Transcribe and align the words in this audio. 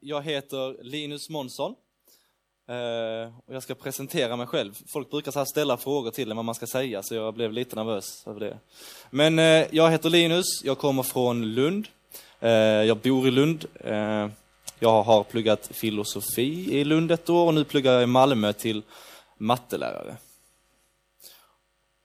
jag 0.00 0.22
heter 0.22 0.82
Linus 0.82 1.28
Månsson. 1.28 1.74
Eh, 2.68 3.32
och 3.46 3.54
jag 3.54 3.62
ska 3.62 3.74
presentera 3.74 4.36
mig 4.36 4.46
själv. 4.46 4.74
Folk 4.92 5.10
brukar 5.10 5.32
så 5.32 5.38
här 5.38 5.46
ställa 5.46 5.76
frågor 5.76 6.10
till 6.10 6.30
en 6.30 6.36
vad 6.36 6.44
man 6.44 6.54
ska 6.54 6.66
säga, 6.66 7.02
så 7.02 7.14
jag 7.14 7.34
blev 7.34 7.52
lite 7.52 7.76
nervös 7.76 8.26
över 8.26 8.40
det. 8.40 8.58
Men 9.10 9.38
eh, 9.38 9.66
jag 9.70 9.90
heter 9.90 10.10
Linus, 10.10 10.64
jag 10.64 10.78
kommer 10.78 11.02
från 11.02 11.54
Lund. 11.54 11.88
Eh, 12.40 12.50
jag 12.50 12.96
bor 12.96 13.28
i 13.28 13.30
Lund. 13.30 13.64
Jag 14.80 15.02
har 15.02 15.24
pluggat 15.24 15.70
filosofi 15.72 16.78
i 16.78 16.84
Lund 16.84 17.10
ett 17.10 17.30
år 17.30 17.46
och 17.46 17.54
nu 17.54 17.64
pluggar 17.64 17.92
jag 17.92 18.02
i 18.02 18.06
Malmö 18.06 18.52
till 18.52 18.82
mattelärare. 19.38 20.16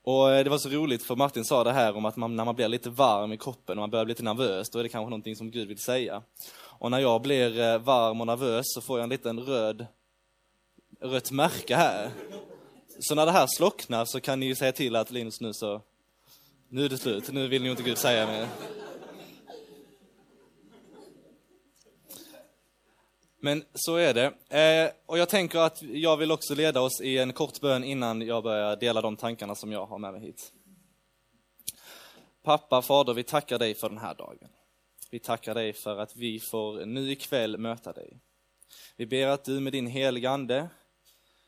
Och 0.03 0.31
eh, 0.31 0.43
det 0.43 0.49
var 0.49 0.57
så 0.57 0.69
roligt 0.69 1.03
för 1.03 1.15
Martin 1.15 1.45
sa 1.45 1.63
det 1.63 1.71
här 1.71 1.97
om 1.97 2.05
att 2.05 2.15
man, 2.15 2.35
när 2.35 2.45
man 2.45 2.55
blir 2.55 2.67
lite 2.67 2.89
varm 2.89 3.33
i 3.33 3.37
kroppen 3.37 3.77
och 3.77 3.81
man 3.81 3.89
börjar 3.89 4.05
bli 4.05 4.11
lite 4.11 4.23
nervös, 4.23 4.69
då 4.69 4.79
är 4.79 4.83
det 4.83 4.89
kanske 4.89 5.09
någonting 5.09 5.35
som 5.35 5.51
Gud 5.51 5.67
vill 5.67 5.79
säga. 5.79 6.23
Och 6.55 6.91
när 6.91 6.99
jag 6.99 7.21
blir 7.21 7.59
eh, 7.59 7.77
varm 7.77 8.21
och 8.21 8.27
nervös 8.27 8.65
så 8.65 8.81
får 8.81 8.99
jag 8.99 9.03
en 9.03 9.09
liten 9.09 9.39
röd, 9.39 9.85
rött 11.01 11.31
märke 11.31 11.75
här. 11.75 12.11
Så 12.99 13.15
när 13.15 13.25
det 13.25 13.31
här 13.31 13.47
slocknar 13.47 14.05
så 14.05 14.19
kan 14.19 14.39
ni 14.39 14.45
ju 14.45 14.55
säga 14.55 14.71
till 14.71 14.95
att 14.95 15.11
Linus 15.11 15.41
nu 15.41 15.53
så, 15.53 15.81
nu 16.69 16.85
är 16.85 16.89
det 16.89 16.97
slut, 16.97 17.31
nu 17.31 17.47
vill 17.47 17.63
ni 17.63 17.69
inte 17.69 17.83
Gud 17.83 17.97
säga 17.97 18.27
mer. 18.27 18.47
Men 23.45 23.63
så 23.73 23.95
är 23.95 24.13
det. 24.13 24.25
Eh, 24.59 24.91
och 25.05 25.17
jag 25.17 25.29
tänker 25.29 25.59
att 25.59 25.81
jag 25.81 26.17
vill 26.17 26.31
också 26.31 26.55
leda 26.55 26.81
oss 26.81 27.01
i 27.01 27.17
en 27.17 27.33
kort 27.33 27.61
bön 27.61 27.83
innan 27.83 28.21
jag 28.21 28.43
börjar 28.43 28.75
dela 28.75 29.01
de 29.01 29.17
tankarna 29.17 29.55
som 29.55 29.71
jag 29.71 29.85
har 29.85 29.97
med 29.97 30.13
mig 30.13 30.21
hit. 30.21 30.53
Pappa, 32.43 32.81
Fader, 32.81 33.13
vi 33.13 33.23
tackar 33.23 33.59
dig 33.59 33.75
för 33.75 33.89
den 33.89 33.97
här 33.97 34.13
dagen. 34.13 34.49
Vi 35.11 35.19
tackar 35.19 35.55
dig 35.55 35.73
för 35.73 35.97
att 35.97 36.15
vi 36.15 36.39
får 36.39 36.85
nu 36.85 37.11
ikväll 37.11 37.57
möta 37.57 37.93
dig. 37.93 38.19
Vi 38.95 39.05
ber 39.05 39.27
att 39.27 39.45
du 39.45 39.59
med 39.59 39.73
din 39.73 39.87
heliga 39.87 40.29
Ande, 40.29 40.69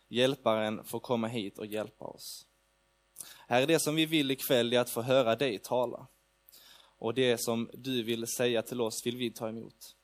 hjälparen, 0.08 0.84
får 0.84 1.00
komma 1.00 1.28
hit 1.28 1.60
och 1.60 1.66
hjälpa 1.66 2.06
oss. 2.06 2.48
Här 3.48 3.62
är 3.62 3.68
det 3.68 3.80
som 3.80 3.96
vi 3.96 4.06
vill 4.06 4.32
ikväll 4.32 4.74
är 4.74 4.80
att 4.80 4.90
få 4.90 5.02
höra 5.02 5.36
dig 5.36 5.60
tala. 5.60 6.08
Och 6.98 7.14
det 7.14 7.38
som 7.42 7.70
du 7.74 8.04
vill 8.04 8.28
säga 8.28 8.62
till 8.62 8.82
oss 8.82 9.06
vill 9.06 9.18
vi 9.18 9.32
ta 9.32 9.50
emot. 9.50 9.96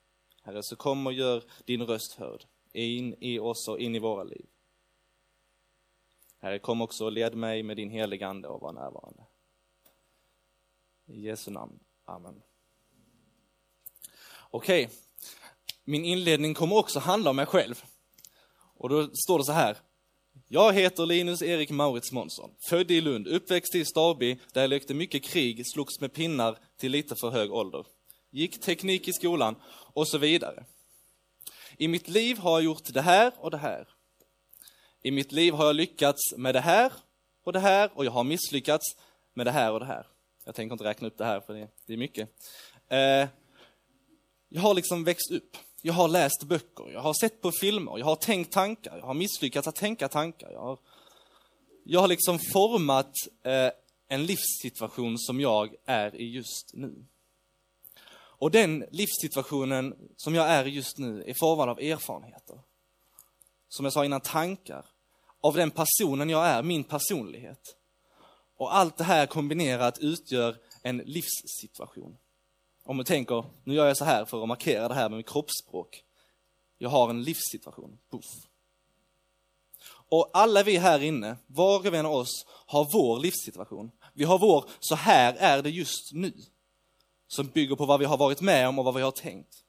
Herre, 0.42 0.64
så 0.64 0.76
kom 0.76 1.08
och 1.08 1.14
gör 1.14 1.44
din 1.66 1.82
röst 1.82 2.14
hörd 2.14 2.46
in 2.74 3.16
i 3.20 3.40
oss 3.40 3.68
och 3.68 3.80
in 3.80 3.96
i 3.96 4.00
våra 4.00 4.24
liv. 4.24 4.46
Herre, 6.40 6.60
kom 6.60 6.82
också 6.82 7.06
och 7.06 7.12
led 7.12 7.36
mig 7.36 7.64
med 7.64 7.78
din 7.78 7.90
heliga 7.90 8.28
Ande 8.28 8.48
och 8.48 8.62
var 8.62 8.74
närvarande. 8.74 9.24
I 11.06 11.22
Jesu 11.22 11.52
namn. 11.52 11.80
Amen. 12.06 12.42
Okej, 14.50 14.86
okay. 14.86 14.98
min 15.84 16.06
inledning 16.06 16.54
kommer 16.54 16.76
också 16.76 17.00
handla 17.00 17.30
om 17.30 17.36
mig 17.36 17.46
själv. 17.46 17.84
Och 18.54 18.90
då 18.90 19.10
står 19.14 19.38
det 19.38 19.46
så 19.46 19.52
här. 19.52 19.78
Jag 20.48 20.74
heter 20.74 21.06
Linus 21.06 21.42
Erik 21.42 21.70
Maurits 21.70 22.12
Månsson, 22.12 22.56
född 22.60 22.92
i 22.92 23.02
Lund, 23.02 23.28
uppväxt 23.28 23.76
i 23.76 23.86
Staby, 23.86 24.40
där 24.54 24.62
jag 24.62 24.70
lekte 24.70 24.94
mycket 24.94 25.24
krig, 25.24 25.68
slogs 25.68 26.02
med 26.02 26.14
pinnar 26.14 26.58
till 26.78 26.92
lite 26.92 27.16
för 27.16 27.30
hög 27.30 27.52
ålder. 27.52 27.86
Gick 28.32 28.62
teknik 28.62 29.08
i 29.08 29.14
skolan 29.14 29.56
och 29.94 30.08
så 30.08 30.18
vidare. 30.18 30.66
I 31.78 31.88
mitt 31.88 32.08
liv 32.08 32.38
har 32.38 32.52
jag 32.52 32.64
gjort 32.64 32.94
det 32.94 33.02
här 33.02 33.34
och 33.38 33.52
det 33.52 33.58
här. 33.58 33.88
I 35.04 35.12
mitt 35.12 35.32
liv 35.32 35.54
har 35.54 35.66
jag 35.66 35.76
lyckats 35.76 36.22
med 36.38 36.56
det 36.56 36.60
här 36.60 36.94
och 37.44 37.54
det 37.54 37.60
här 37.60 37.92
och 37.94 38.06
jag 38.06 38.12
har 38.12 38.24
misslyckats 38.24 38.86
med 39.34 39.46
det 39.46 39.52
här 39.52 39.72
och 39.72 39.80
det 39.80 39.86
här. 39.86 40.08
Jag 40.46 40.56
tänker 40.56 40.74
inte 40.74 40.84
räkna 40.84 41.08
upp 41.08 41.18
det 41.18 41.26
här 41.26 41.40
för 41.40 41.54
det, 41.88 41.94
är 41.94 41.98
mycket. 41.98 42.30
Eh, 42.88 43.28
jag 44.50 44.62
har 44.62 44.74
liksom 44.74 45.04
växt 45.04 45.32
upp. 45.32 45.58
Jag 45.82 45.94
har 45.94 46.08
läst 46.08 46.44
böcker, 46.44 46.92
jag 46.94 47.02
har 47.02 47.14
sett 47.14 47.42
på 47.42 47.52
filmer, 47.52 47.98
jag 47.98 48.06
har 48.06 48.16
tänkt 48.16 48.52
tankar, 48.52 48.98
jag 48.98 49.06
har 49.06 49.14
misslyckats 49.14 49.68
att 49.68 49.76
tänka 49.76 50.08
tankar. 50.08 50.52
Jag 50.52 50.62
har, 50.62 50.80
jag 51.84 52.00
har 52.00 52.08
liksom 52.08 52.40
format 52.54 53.14
eh, 53.44 53.72
en 54.08 54.26
livssituation 54.26 55.18
som 55.18 55.40
jag 55.40 55.76
är 55.86 56.16
i 56.16 56.32
just 56.32 56.72
nu. 56.74 57.06
Och 58.42 58.52
den 58.52 58.86
livssituationen 58.92 59.96
som 60.18 60.36
jag 60.36 60.50
är 60.50 60.68
i 60.68 60.70
just 60.70 60.98
nu 60.98 61.24
är 61.28 61.34
formad 61.34 61.70
av 61.70 61.80
erfarenheter. 61.80 62.60
Som 63.70 63.86
jag 63.86 63.94
sa 63.94 64.06
innan, 64.06 64.22
tankar. 64.22 64.86
Av 65.42 65.54
den 65.54 65.72
personen 65.72 66.30
jag 66.30 66.48
är, 66.48 66.64
min 66.64 66.84
personlighet. 66.84 67.76
Och 68.58 68.76
allt 68.76 68.98
det 68.98 69.04
här 69.04 69.26
kombinerat 69.26 70.00
utgör 70.00 70.58
en 70.82 70.98
livssituation. 70.98 72.18
Om 72.84 72.98
du 72.98 73.04
tänker, 73.04 73.46
nu 73.64 73.74
gör 73.74 73.88
jag 73.88 73.98
så 73.98 74.06
här 74.06 74.26
för 74.26 74.42
att 74.42 74.48
markera 74.48 74.88
det 74.88 74.94
här 74.94 75.10
med 75.10 75.18
mitt 75.18 75.30
kroppsspråk. 75.30 76.04
Jag 76.78 76.90
har 76.90 77.10
en 77.10 77.24
livssituation. 77.24 78.00
Puff. 78.12 78.26
Och 80.10 80.30
alla 80.34 80.64
vi 80.64 80.78
här 80.78 81.04
inne, 81.04 81.38
var 81.48 81.80
och 81.80 81.86
en 81.86 82.06
av 82.06 82.14
oss, 82.14 82.46
har 82.48 82.88
vår 82.94 83.20
livssituation. 83.20 83.92
Vi 84.14 84.24
har 84.24 84.40
vår, 84.40 84.66
så 84.80 84.96
här 84.96 85.34
är 85.34 85.62
det 85.62 85.70
just 85.70 86.14
nu 86.14 86.34
som 87.32 87.48
bygger 87.48 87.76
på 87.76 87.86
vad 87.86 88.00
vi 88.00 88.06
har 88.06 88.18
varit 88.18 88.42
med 88.42 88.68
om 88.68 88.80
och 88.80 88.86
vad 88.86 88.96
vi 88.96 89.02
har 89.02 89.12
tänkt. 89.12 89.64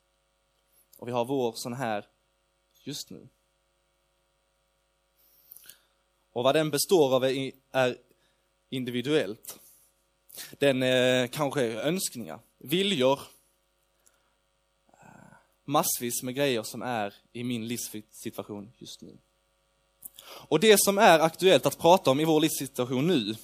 Och 0.99 1.09
vi 1.09 1.12
har 1.12 1.25
vår 1.25 1.53
sån 1.56 1.73
här 1.73 2.06
just 2.83 3.11
nu. 3.11 3.28
Och 6.33 6.45
vad 6.45 6.55
den 6.55 6.71
består 6.71 7.15
av 7.15 7.25
är 7.25 7.97
individuellt. 8.71 9.59
Den 10.59 10.83
eh, 10.83 10.89
är 10.89 11.27
kanske 11.27 11.62
önskningar, 11.62 12.39
viljor, 12.59 13.21
eh, 14.93 15.06
massvis 15.65 16.23
med 16.23 16.34
grejer 16.34 16.62
som 16.62 16.83
är 16.83 17.15
i 17.33 17.44
min 17.44 17.69
livssituation 17.69 18.73
just 18.79 19.00
nu. 19.00 19.19
Och 20.25 20.61
det 20.61 20.77
som 20.81 20.99
är 20.99 21.19
aktuellt 21.19 21.67
att 21.67 21.79
prata 21.79 22.11
om 22.11 22.21
i 22.21 22.25
vår 22.25 22.41
livssituation 22.41 23.06
nu, 23.06 23.34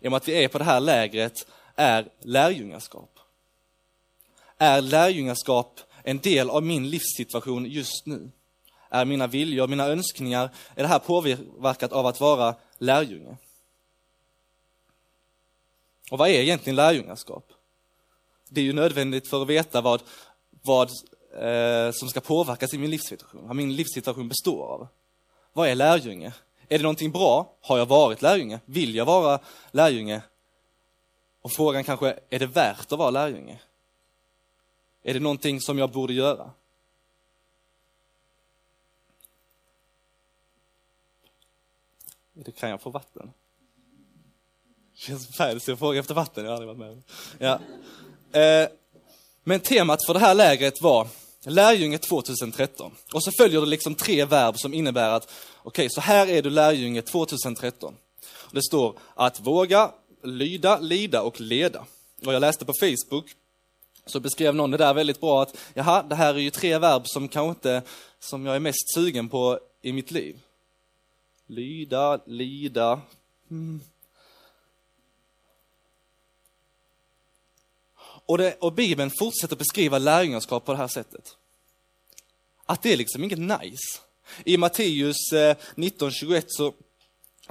i 0.00 0.06
och 0.06 0.10
med 0.10 0.16
att 0.16 0.28
vi 0.28 0.44
är 0.44 0.48
på 0.48 0.58
det 0.58 0.64
här 0.64 0.80
lägret, 0.80 1.46
är 1.74 2.12
lärjungaskap 2.20 3.19
är 4.60 4.80
lärjungaskap 4.80 5.80
en 6.02 6.18
del 6.18 6.50
av 6.50 6.62
min 6.62 6.90
livssituation 6.90 7.66
just 7.66 8.06
nu? 8.06 8.30
Är 8.88 9.04
mina 9.04 9.26
viljor, 9.26 9.66
mina 9.66 9.86
önskningar, 9.86 10.50
är 10.74 10.82
det 10.82 10.88
här 10.88 10.98
påverkat 10.98 11.92
av 11.92 12.06
att 12.06 12.20
vara 12.20 12.54
lärjunge? 12.78 13.36
Och 16.10 16.18
vad 16.18 16.28
är 16.28 16.40
egentligen 16.40 16.76
lärjungaskap? 16.76 17.52
Det 18.48 18.60
är 18.60 18.64
ju 18.64 18.72
nödvändigt 18.72 19.28
för 19.28 19.42
att 19.42 19.48
veta 19.48 19.80
vad, 19.80 20.02
vad 20.62 20.88
eh, 21.38 21.90
som 21.92 22.08
ska 22.08 22.20
påverkas 22.20 22.74
i 22.74 22.78
min 22.78 22.90
livssituation, 22.90 23.46
vad 23.46 23.56
min 23.56 23.76
livssituation 23.76 24.28
består 24.28 24.64
av. 24.64 24.88
Vad 25.52 25.68
är 25.68 25.74
lärjunge? 25.74 26.32
Är 26.68 26.78
det 26.78 26.82
någonting 26.82 27.10
bra? 27.10 27.56
Har 27.60 27.78
jag 27.78 27.86
varit 27.86 28.22
lärjunge? 28.22 28.60
Vill 28.64 28.94
jag 28.94 29.04
vara 29.04 29.38
lärjunge? 29.70 30.22
Och 31.42 31.52
frågan 31.52 31.84
kanske, 31.84 32.18
är 32.30 32.38
det 32.38 32.46
värt 32.46 32.92
att 32.92 32.98
vara 32.98 33.10
lärjunge? 33.10 33.58
Är 35.02 35.14
det 35.14 35.20
någonting 35.20 35.60
som 35.60 35.78
jag 35.78 35.90
borde 35.90 36.12
göra? 36.12 36.50
Det 42.32 42.52
kan 42.52 42.70
jag 42.70 42.82
få 42.82 42.90
vatten? 42.90 43.30
Känns 44.94 45.36
färdigt 45.36 45.62
så 45.62 45.70
jag 45.70 45.78
frågar 45.78 46.00
efter 46.00 46.14
vatten, 46.14 46.44
jag 46.44 46.52
har 46.52 46.62
aldrig 46.62 46.78
varit 46.78 46.96
med 46.96 47.02
ja. 47.38 47.60
Eh, 48.40 48.68
men 49.44 49.60
temat 49.60 50.06
för 50.06 50.14
det 50.14 50.20
här 50.20 50.34
lägret 50.34 50.82
var 50.82 51.08
lärjunge 51.44 51.98
2013. 51.98 52.92
Och 53.12 53.24
så 53.24 53.30
följer 53.38 53.60
det 53.60 53.66
liksom 53.66 53.94
tre 53.94 54.24
verb 54.24 54.58
som 54.58 54.74
innebär 54.74 55.10
att, 55.10 55.24
okej, 55.56 55.68
okay, 55.68 55.88
så 55.90 56.00
här 56.00 56.26
är 56.26 56.42
du 56.42 56.50
lärjunge 56.50 57.02
2013. 57.02 57.94
Det 58.50 58.62
står 58.62 58.98
att 59.14 59.40
våga, 59.40 59.92
lyda, 60.22 60.78
lida 60.78 61.22
och 61.22 61.40
leda. 61.40 61.84
Och 62.26 62.34
jag 62.34 62.40
läste 62.40 62.64
på 62.64 62.72
Facebook 62.80 63.34
så 64.10 64.20
beskrev 64.20 64.54
någon 64.54 64.70
det 64.70 64.76
där 64.76 64.94
väldigt 64.94 65.20
bra 65.20 65.42
att, 65.42 65.56
jaha, 65.74 66.02
det 66.02 66.14
här 66.14 66.34
är 66.34 66.38
ju 66.38 66.50
tre 66.50 66.78
verb 66.78 67.02
som 67.06 67.28
kanske 67.28 67.50
inte, 67.50 67.82
som 68.18 68.46
jag 68.46 68.56
är 68.56 68.60
mest 68.60 68.94
sugen 68.94 69.28
på 69.28 69.60
i 69.82 69.92
mitt 69.92 70.10
liv. 70.10 70.40
Lyda, 71.46 72.20
lida. 72.26 73.00
Mm. 73.50 73.80
Och, 78.26 78.38
det, 78.38 78.56
och 78.60 78.72
Bibeln 78.72 79.10
fortsätter 79.18 79.56
beskriva 79.56 79.98
lärjungaskap 79.98 80.64
på 80.64 80.72
det 80.72 80.78
här 80.78 80.88
sättet. 80.88 81.36
Att 82.66 82.82
det 82.82 82.92
är 82.92 82.96
liksom 82.96 83.24
inget 83.24 83.38
nice. 83.38 84.00
I 84.44 84.56
Matteus 84.56 85.32
eh, 85.32 85.56
19.21 85.74 86.44
så, 86.46 86.74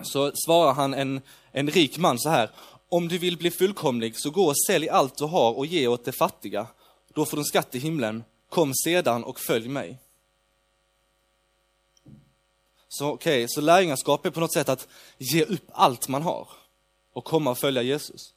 så 0.01 0.31
svarar 0.45 0.73
han 0.73 0.93
en, 0.93 1.21
en 1.51 1.69
rik 1.69 1.97
man 1.97 2.19
så 2.19 2.29
här. 2.29 2.49
Om 2.89 3.07
du 3.07 3.17
vill 3.17 3.37
bli 3.37 3.51
fullkomlig, 3.51 4.19
så 4.19 4.29
gå 4.29 4.45
och 4.45 4.61
sälj 4.67 4.89
allt 4.89 5.17
du 5.17 5.25
har 5.25 5.57
och 5.57 5.65
ge 5.65 5.87
åt 5.87 6.05
de 6.05 6.11
fattiga. 6.11 6.67
Då 7.13 7.25
får 7.25 7.37
du 7.37 7.41
en 7.41 7.45
skatt 7.45 7.75
i 7.75 7.79
himlen. 7.79 8.23
Kom 8.49 8.73
sedan 8.73 9.23
och 9.23 9.39
följ 9.39 9.67
mig. 9.67 9.97
Så 12.87 13.07
okej, 13.07 13.43
okay, 13.43 13.47
så 13.49 13.61
lärjungaskap 13.61 14.25
är 14.25 14.29
på 14.29 14.39
något 14.39 14.53
sätt 14.53 14.69
att 14.69 14.87
ge 15.17 15.43
upp 15.43 15.65
allt 15.71 16.07
man 16.07 16.21
har 16.21 16.47
och 17.13 17.25
komma 17.25 17.51
och 17.51 17.57
följa 17.57 17.81
Jesus. 17.81 18.33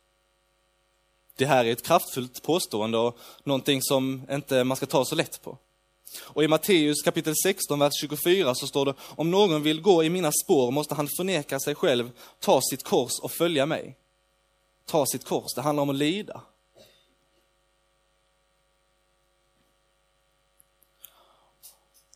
Det 1.37 1.47
här 1.47 1.65
är 1.65 1.73
ett 1.73 1.87
kraftfullt 1.87 2.43
påstående 2.43 2.99
och 2.99 3.19
någonting 3.45 3.83
som 3.83 4.23
inte 4.31 4.65
man 4.65 4.77
ska 4.77 4.87
ta 4.87 5.05
så 5.05 5.15
lätt 5.15 5.43
på. 5.43 5.59
Och 6.21 6.45
i 6.45 6.49
Matteus 6.49 7.03
kapitel 7.03 7.35
16, 7.45 7.79
vers 7.79 7.93
24 8.01 8.55
så 8.55 8.67
står 8.67 8.87
det, 8.87 8.95
om 9.01 9.31
någon 9.31 9.63
vill 9.63 9.81
gå 9.81 10.05
i 10.05 10.11
mina 10.11 10.33
spår 10.45 10.71
måste 10.71 10.95
han 10.95 11.09
förneka 11.17 11.61
sig 11.61 11.75
själv, 11.75 12.11
ta 12.41 12.61
sitt 12.71 12.83
kors 12.83 13.21
och 13.23 13.33
följa 13.33 13.67
mig. 13.67 13.97
Ta 14.87 15.07
sitt 15.07 15.25
kors, 15.25 15.55
det 15.55 15.63
handlar 15.63 15.83
om 15.83 15.91
att 15.91 15.97
lida. 15.97 16.41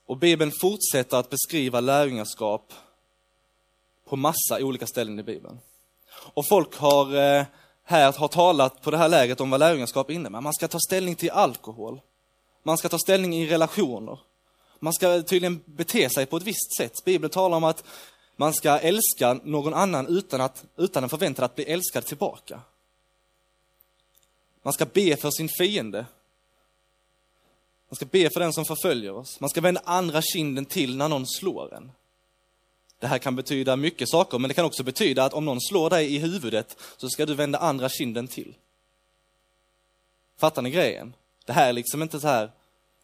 Och 0.06 0.16
Bibeln 0.16 0.52
fortsätter 0.60 1.16
att 1.16 1.30
beskriva 1.30 1.80
lärjungaskap 1.80 2.72
på 4.04 4.16
massa 4.16 4.58
olika 4.60 4.86
ställen 4.86 5.18
i 5.18 5.22
Bibeln. 5.22 5.58
Och 6.08 6.48
folk 6.48 6.76
har 6.76 7.14
eh, 7.14 7.46
här 7.88 8.12
har 8.12 8.28
talat 8.28 8.82
på 8.82 8.90
det 8.90 8.98
här 8.98 9.08
läget 9.08 9.40
om 9.40 9.50
vad 9.50 9.60
lärjungaskap 9.60 10.10
innebär. 10.10 10.40
Man 10.40 10.54
ska 10.54 10.68
ta 10.68 10.78
ställning 10.78 11.14
till 11.14 11.30
alkohol. 11.30 12.00
Man 12.62 12.78
ska 12.78 12.88
ta 12.88 12.98
ställning 12.98 13.36
i 13.36 13.46
relationer. 13.46 14.18
Man 14.80 14.92
ska 14.92 15.22
tydligen 15.22 15.62
bete 15.64 16.10
sig 16.10 16.26
på 16.26 16.36
ett 16.36 16.42
visst 16.42 16.76
sätt. 16.76 16.92
Bibeln 17.04 17.30
talar 17.30 17.56
om 17.56 17.64
att 17.64 17.84
man 18.36 18.54
ska 18.54 18.78
älska 18.78 19.40
någon 19.44 19.74
annan 19.74 20.06
utan, 20.06 20.40
att, 20.40 20.64
utan 20.76 21.02
en 21.02 21.08
förväntan 21.08 21.44
att 21.44 21.54
bli 21.54 21.64
älskad 21.64 22.04
tillbaka. 22.04 22.60
Man 24.62 24.72
ska 24.72 24.86
be 24.86 25.16
för 25.16 25.30
sin 25.30 25.48
fiende. 25.48 26.06
Man 27.88 27.96
ska 27.96 28.06
be 28.06 28.30
för 28.30 28.40
den 28.40 28.52
som 28.52 28.64
förföljer 28.64 29.12
oss. 29.12 29.40
Man 29.40 29.50
ska 29.50 29.60
vända 29.60 29.80
andra 29.84 30.22
kinden 30.22 30.64
till 30.64 30.96
när 30.96 31.08
någon 31.08 31.26
slår 31.26 31.74
en. 31.74 31.92
Det 32.98 33.06
här 33.06 33.18
kan 33.18 33.36
betyda 33.36 33.76
mycket 33.76 34.08
saker, 34.08 34.38
men 34.38 34.48
det 34.48 34.54
kan 34.54 34.64
också 34.64 34.82
betyda 34.82 35.24
att 35.24 35.32
om 35.32 35.44
någon 35.44 35.60
slår 35.60 35.90
dig 35.90 36.14
i 36.14 36.18
huvudet 36.18 36.76
så 36.96 37.08
ska 37.08 37.26
du 37.26 37.34
vända 37.34 37.58
andra 37.58 37.88
kinden 37.88 38.28
till. 38.28 38.54
Fattar 40.36 40.62
ni 40.62 40.70
grejen? 40.70 41.14
Det 41.44 41.52
här 41.52 41.68
är 41.68 41.72
liksom 41.72 42.02
inte 42.02 42.20
så 42.20 42.28
här, 42.28 42.50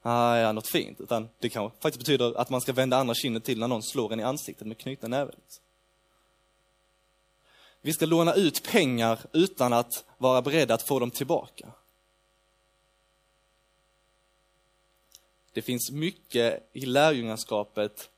ah, 0.02 0.36
ja, 0.36 0.52
något 0.52 0.70
fint, 0.70 1.00
utan 1.00 1.28
det 1.38 1.48
kan 1.48 1.70
faktiskt 1.70 1.98
betyder 1.98 2.40
att 2.40 2.50
man 2.50 2.60
ska 2.60 2.72
vända 2.72 2.96
andra 2.96 3.14
kinden 3.14 3.42
till 3.42 3.58
när 3.58 3.68
någon 3.68 3.82
slår 3.82 4.12
en 4.12 4.20
i 4.20 4.22
ansiktet 4.22 4.66
med 4.66 4.78
knuten 4.78 5.10
näve. 5.10 5.32
Vi 7.80 7.92
ska 7.92 8.06
låna 8.06 8.34
ut 8.34 8.62
pengar 8.62 9.18
utan 9.32 9.72
att 9.72 10.04
vara 10.18 10.42
beredda 10.42 10.74
att 10.74 10.88
få 10.88 10.98
dem 10.98 11.10
tillbaka. 11.10 11.72
Det 15.52 15.62
finns 15.62 15.90
mycket 15.90 16.70
i 16.72 16.86
lärjungaskapet 16.86 18.10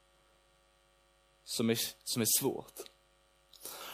som 1.45 1.71
är, 1.71 1.79
som 2.05 2.23
är 2.23 2.41
svårt. 2.41 2.81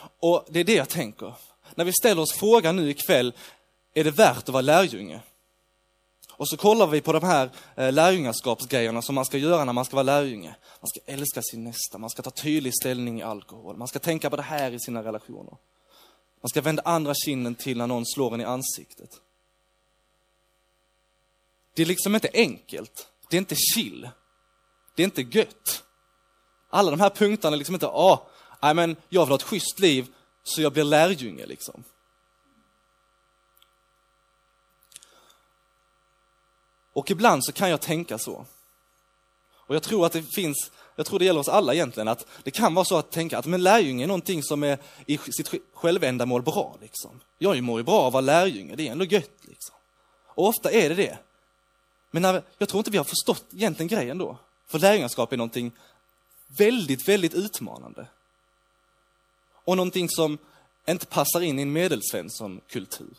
Och 0.01 0.47
det 0.49 0.61
är 0.61 0.65
det 0.65 0.75
jag 0.75 0.89
tänker. 0.89 1.35
När 1.75 1.85
vi 1.85 1.93
ställer 1.93 2.23
oss 2.23 2.33
frågan 2.33 2.77
nu 2.77 2.91
ikväll, 2.91 3.33
är 3.95 4.05
det 4.05 4.11
värt 4.11 4.37
att 4.37 4.49
vara 4.49 4.61
lärjunge? 4.61 5.21
Och 6.41 6.49
så 6.49 6.57
kollar 6.57 6.87
vi 6.87 7.01
på 7.01 7.13
de 7.13 7.23
här 7.23 7.51
eh, 7.77 7.93
lärjungaskapsgrejerna 7.93 9.03
som 9.03 9.15
man 9.15 9.25
ska 9.25 9.39
göra 9.39 9.65
när 9.65 9.73
man 9.73 9.85
ska 9.85 9.97
vara 9.97 10.03
lärjunge. 10.03 10.57
Man 10.81 10.89
ska 10.89 11.01
älska 11.07 11.43
sin 11.43 11.65
nästa, 11.65 11.99
man 11.99 12.11
ska 12.11 12.23
ta 12.23 12.31
tydlig 12.31 12.75
ställning 12.75 13.21
i 13.21 13.23
alkohol, 13.23 13.77
man 13.77 13.89
ska 13.89 13.99
tänka 13.99 14.31
på 14.31 14.37
det 14.37 14.43
här 14.43 14.71
i 14.71 14.81
sina 14.81 15.03
relationer. 15.05 15.57
Man 16.43 16.49
ska 16.49 16.61
vända 16.61 16.83
andra 16.85 17.15
kinden 17.15 17.55
till 17.55 17.79
när 17.79 17.87
någon 17.87 18.07
slår 18.07 18.35
en 18.35 18.41
i 18.41 18.45
ansiktet. 18.45 19.11
Det 21.75 21.83
är 21.83 21.87
liksom 21.87 22.15
inte 22.15 22.31
enkelt, 22.35 23.09
det 23.31 23.37
är 23.37 23.39
inte 23.39 23.57
chill, 23.57 24.09
det 24.95 25.03
är 25.03 25.05
inte 25.05 25.39
gött. 25.39 25.85
Alla 26.71 26.91
de 26.91 27.01
här 27.01 27.11
punkterna 27.11 27.55
är 27.55 27.59
liksom 27.59 27.75
inte, 27.75 27.87
ah, 27.87 28.31
nej 28.63 28.75
men 28.75 28.97
jag 29.09 29.25
vill 29.25 29.31
ha 29.31 29.37
ett 29.37 29.43
schysst 29.43 29.79
liv 29.79 30.07
så 30.43 30.63
jag 30.63 30.73
blir 30.73 30.85
lärjunge 30.85 31.47
liksom. 31.47 31.85
Och 36.93 37.11
ibland 37.11 37.45
så 37.45 37.53
kan 37.53 37.71
jag 37.71 37.81
tänka 37.81 38.19
så. 38.19 38.47
Och 39.71 39.75
jag 39.75 39.83
tror 39.83 40.07
att 40.07 40.13
det 40.13 40.23
finns, 40.23 40.71
jag 40.97 41.07
tror 41.07 41.19
det 41.19 41.25
gäller 41.25 41.41
oss 41.41 41.49
alla 41.49 41.75
egentligen, 41.75 42.09
att 42.09 42.27
det 42.43 42.51
kan 42.51 42.75
vara 42.75 42.85
så 42.85 42.97
att 42.97 43.11
tänka 43.11 43.39
att 43.39 43.47
men 43.47 43.63
lärjunge 43.63 44.05
är 44.05 44.07
någonting 44.07 44.43
som 44.43 44.63
är 44.63 44.79
i 45.07 45.19
sitt 45.19 45.51
självändamål 45.75 46.43
bra 46.43 46.77
liksom. 46.81 47.21
Jag 47.39 47.63
mår 47.63 47.81
ju 47.81 47.85
bra 47.85 48.01
av 48.01 48.07
att 48.07 48.13
vara 48.13 48.21
lärjunge, 48.21 48.77
det 48.77 48.89
är 48.89 48.93
ändå 48.93 49.05
gött 49.05 49.31
liksom. 49.43 49.75
Och 50.27 50.49
ofta 50.49 50.71
är 50.71 50.89
det 50.89 50.95
det. 50.95 51.19
Men 52.11 52.23
när, 52.23 52.43
jag 52.59 52.69
tror 52.69 52.79
inte 52.79 52.91
vi 52.91 52.99
har 52.99 53.05
förstått 53.05 53.45
egentligen 53.53 53.89
grejen 53.89 54.19
då. 54.19 54.37
För 54.67 54.79
lärjungaskap 54.79 55.33
är 55.33 55.37
någonting 55.37 55.73
väldigt, 56.47 57.09
väldigt 57.09 57.35
utmanande. 57.35 58.07
Och 59.65 59.77
någonting 59.77 60.09
som 60.09 60.39
inte 60.89 61.07
passar 61.07 61.41
in 61.41 61.59
i 61.59 61.63
en 61.63 61.73
medelsvensson-kultur. 61.73 63.15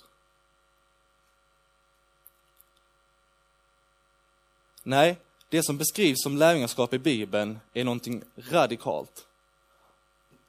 Nej, 4.83 5.17
det 5.49 5.63
som 5.63 5.77
beskrivs 5.77 6.23
som 6.23 6.37
lärjungaskap 6.37 6.93
i 6.93 6.99
Bibeln 6.99 7.59
är 7.73 7.83
någonting 7.83 8.23
radikalt. 8.37 9.27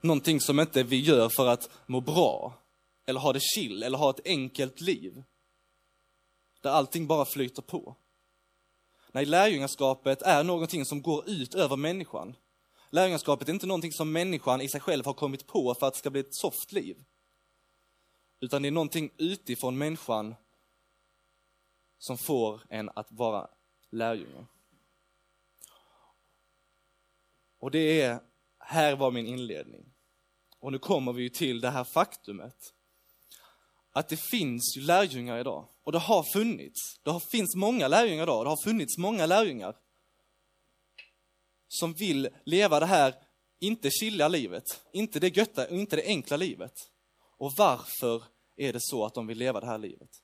Någonting 0.00 0.40
som 0.40 0.60
inte 0.60 0.82
vi 0.82 1.00
gör 1.00 1.28
för 1.36 1.46
att 1.46 1.70
må 1.86 2.00
bra, 2.00 2.54
eller 3.06 3.20
ha 3.20 3.32
det 3.32 3.40
chill, 3.40 3.82
eller 3.82 3.98
ha 3.98 4.10
ett 4.10 4.26
enkelt 4.26 4.80
liv. 4.80 5.22
Där 6.60 6.70
allting 6.70 7.06
bara 7.06 7.24
flyter 7.24 7.62
på. 7.62 7.96
Nej, 9.12 9.26
lärjungaskapet 9.26 10.22
är 10.22 10.44
någonting 10.44 10.84
som 10.84 11.02
går 11.02 11.28
ut 11.28 11.54
över 11.54 11.76
människan. 11.76 12.36
Lärjungaskapet 12.90 13.48
är 13.48 13.52
inte 13.52 13.66
någonting 13.66 13.92
som 13.92 14.12
människan 14.12 14.60
i 14.60 14.68
sig 14.68 14.80
själv 14.80 15.06
har 15.06 15.14
kommit 15.14 15.46
på 15.46 15.74
för 15.74 15.86
att 15.86 15.92
det 15.92 15.98
ska 15.98 16.10
bli 16.10 16.20
ett 16.20 16.34
soft 16.34 16.72
liv. 16.72 17.04
Utan 18.40 18.62
det 18.62 18.68
är 18.68 18.72
någonting 18.72 19.10
utifrån 19.16 19.78
människan 19.78 20.34
som 21.98 22.18
får 22.18 22.62
en 22.68 22.90
att 22.94 23.12
vara 23.12 23.48
lärjungar. 23.92 24.46
Och 27.58 27.70
det 27.70 28.00
är, 28.00 28.20
här 28.58 28.96
var 28.96 29.10
min 29.10 29.26
inledning. 29.26 29.92
Och 30.58 30.72
nu 30.72 30.78
kommer 30.78 31.12
vi 31.12 31.30
till 31.30 31.60
det 31.60 31.70
här 31.70 31.84
faktumet. 31.84 32.56
Att 33.92 34.08
det 34.08 34.16
finns 34.16 34.76
ju 34.76 34.80
lärjungar 34.80 35.38
idag. 35.38 35.68
Och 35.82 35.92
det 35.92 35.98
har 35.98 36.22
funnits. 36.32 37.00
Det 37.02 37.10
har, 37.10 37.20
finns 37.20 37.56
många 37.56 37.88
lärjungar 37.88 38.22
idag. 38.22 38.44
Det 38.44 38.48
har 38.48 38.64
funnits 38.64 38.98
många 38.98 39.26
lärjungar 39.26 39.76
som 41.68 41.92
vill 41.92 42.28
leva 42.44 42.80
det 42.80 42.86
här, 42.86 43.14
inte 43.60 43.90
chilla 43.90 44.28
livet, 44.28 44.64
inte 44.92 45.20
det 45.20 45.36
götta, 45.36 45.68
inte 45.68 45.96
det 45.96 46.06
enkla 46.06 46.36
livet. 46.36 46.72
Och 47.38 47.52
varför 47.58 48.22
är 48.56 48.72
det 48.72 48.80
så 48.80 49.04
att 49.04 49.14
de 49.14 49.26
vill 49.26 49.38
leva 49.38 49.60
det 49.60 49.66
här 49.66 49.78
livet? 49.78 50.21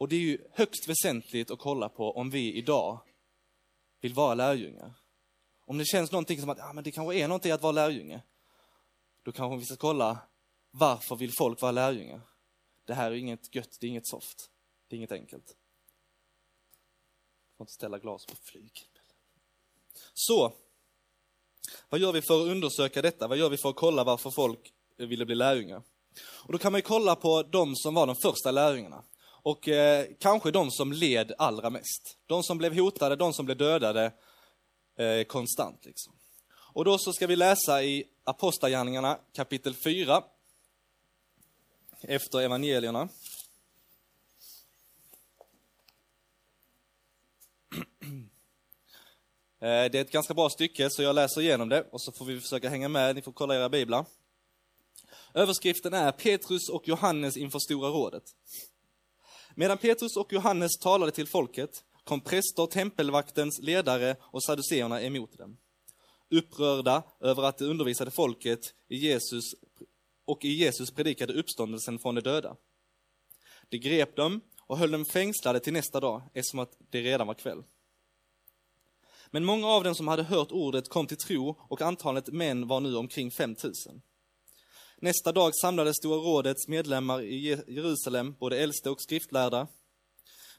Och 0.00 0.08
det 0.08 0.16
är 0.16 0.20
ju 0.20 0.38
högst 0.52 0.88
väsentligt 0.88 1.50
att 1.50 1.58
kolla 1.58 1.88
på 1.88 2.12
om 2.12 2.30
vi 2.30 2.54
idag 2.54 3.00
vill 4.00 4.14
vara 4.14 4.34
lärjungar. 4.34 4.94
Om 5.66 5.78
det 5.78 5.84
känns 5.84 6.12
någonting 6.12 6.40
som 6.40 6.50
att 6.50 6.58
ja, 6.58 6.72
men 6.72 6.84
det 6.84 6.92
kanske 6.92 7.14
är 7.14 7.28
någonting 7.28 7.52
att 7.52 7.62
vara 7.62 7.72
lärjunge, 7.72 8.22
då 9.22 9.32
kanske 9.32 9.58
vi 9.58 9.64
ska 9.64 9.76
kolla 9.76 10.18
varför 10.70 11.16
vill 11.16 11.32
folk 11.38 11.62
vara 11.62 11.72
lärjungar? 11.72 12.20
Det 12.84 12.94
här 12.94 13.10
är 13.10 13.14
inget 13.14 13.54
gött, 13.54 13.76
det 13.80 13.86
är 13.86 13.88
inget 13.88 14.08
soft, 14.08 14.50
det 14.88 14.96
är 14.96 14.98
inget 14.98 15.12
enkelt. 15.12 15.56
Jag 17.48 17.56
får 17.56 17.64
inte 17.64 17.72
ställa 17.72 17.98
glas 17.98 18.26
på 18.26 18.36
flyg. 18.52 18.72
Så, 20.14 20.52
vad 21.88 22.00
gör 22.00 22.12
vi 22.12 22.22
för 22.22 22.40
att 22.40 22.48
undersöka 22.48 23.02
detta? 23.02 23.28
Vad 23.28 23.38
gör 23.38 23.50
vi 23.50 23.56
för 23.56 23.68
att 23.68 23.76
kolla 23.76 24.04
varför 24.04 24.30
folk 24.30 24.72
ville 24.96 25.26
bli 25.26 25.34
lärjungar? 25.34 25.82
Och 26.22 26.52
då 26.52 26.58
kan 26.58 26.72
man 26.72 26.78
ju 26.78 26.82
kolla 26.82 27.16
på 27.16 27.42
de 27.42 27.76
som 27.76 27.94
var 27.94 28.06
de 28.06 28.16
första 28.16 28.50
lärjungarna. 28.50 29.04
Och 29.42 29.68
eh, 29.68 30.06
kanske 30.18 30.50
de 30.50 30.70
som 30.70 30.92
led 30.92 31.32
allra 31.38 31.70
mest. 31.70 32.18
De 32.26 32.42
som 32.42 32.58
blev 32.58 32.78
hotade, 32.78 33.16
de 33.16 33.32
som 33.32 33.46
blev 33.46 33.56
dödade 33.56 34.12
eh, 34.96 35.24
konstant. 35.24 35.84
Liksom. 35.84 36.12
Och 36.72 36.84
då 36.84 36.98
så 36.98 37.12
ska 37.12 37.26
vi 37.26 37.36
läsa 37.36 37.82
i 37.82 38.04
Apostlagärningarna 38.24 39.18
kapitel 39.32 39.74
4, 39.84 40.22
efter 42.02 42.40
evangelierna. 42.40 43.08
Eh, 49.62 49.66
det 49.66 49.94
är 49.94 50.00
ett 50.00 50.12
ganska 50.12 50.34
bra 50.34 50.50
stycke, 50.50 50.90
så 50.90 51.02
jag 51.02 51.14
läser 51.14 51.40
igenom 51.40 51.68
det 51.68 51.86
och 51.90 52.02
så 52.02 52.12
får 52.12 52.24
vi 52.24 52.40
försöka 52.40 52.68
hänga 52.68 52.88
med. 52.88 53.14
Ni 53.14 53.22
får 53.22 53.32
kolla 53.32 53.56
era 53.56 53.68
biblar. 53.68 54.04
Överskriften 55.34 55.94
är 55.94 56.12
Petrus 56.12 56.68
och 56.68 56.88
Johannes 56.88 57.36
inför 57.36 57.58
Stora 57.58 57.88
rådet. 57.88 58.22
Medan 59.60 59.78
Petrus 59.78 60.16
och 60.16 60.32
Johannes 60.32 60.78
talade 60.78 61.12
till 61.12 61.26
folket 61.26 61.84
kom 62.04 62.20
präster, 62.20 62.66
tempelvaktens 62.66 63.58
ledare 63.62 64.16
och 64.20 64.42
saduceerna 64.42 65.02
emot 65.02 65.38
dem. 65.38 65.56
Upprörda 66.30 67.02
över 67.20 67.42
att 67.42 67.58
de 67.58 67.64
undervisade 67.64 68.10
folket 68.10 68.74
i 68.88 68.96
Jesus 68.96 69.44
och 70.24 70.44
i 70.44 70.48
Jesus 70.48 70.90
predikade 70.90 71.32
uppståndelsen 71.32 71.98
från 71.98 72.14
de 72.14 72.20
döda. 72.20 72.56
De 73.68 73.78
grep 73.78 74.16
dem 74.16 74.40
och 74.66 74.78
höll 74.78 74.90
dem 74.90 75.04
fängslade 75.04 75.60
till 75.60 75.72
nästa 75.72 76.00
dag 76.00 76.22
eftersom 76.34 76.60
att 76.60 76.76
det 76.90 77.00
redan 77.00 77.26
var 77.26 77.34
kväll. 77.34 77.62
Men 79.30 79.44
många 79.44 79.66
av 79.66 79.84
dem 79.84 79.94
som 79.94 80.08
hade 80.08 80.22
hört 80.22 80.52
ordet 80.52 80.88
kom 80.88 81.06
till 81.06 81.16
tro 81.16 81.56
och 81.68 81.82
antalet 81.82 82.28
män 82.28 82.68
var 82.68 82.80
nu 82.80 82.96
omkring 82.96 83.30
5000. 83.30 84.02
Nästa 85.02 85.32
dag 85.32 85.54
samlades 85.54 85.96
Stora 85.96 86.16
rådets 86.16 86.68
medlemmar 86.68 87.22
i 87.22 87.48
Jerusalem, 87.66 88.34
både 88.38 88.58
äldste 88.58 88.90
och 88.90 89.00
skriftlärda. 89.00 89.66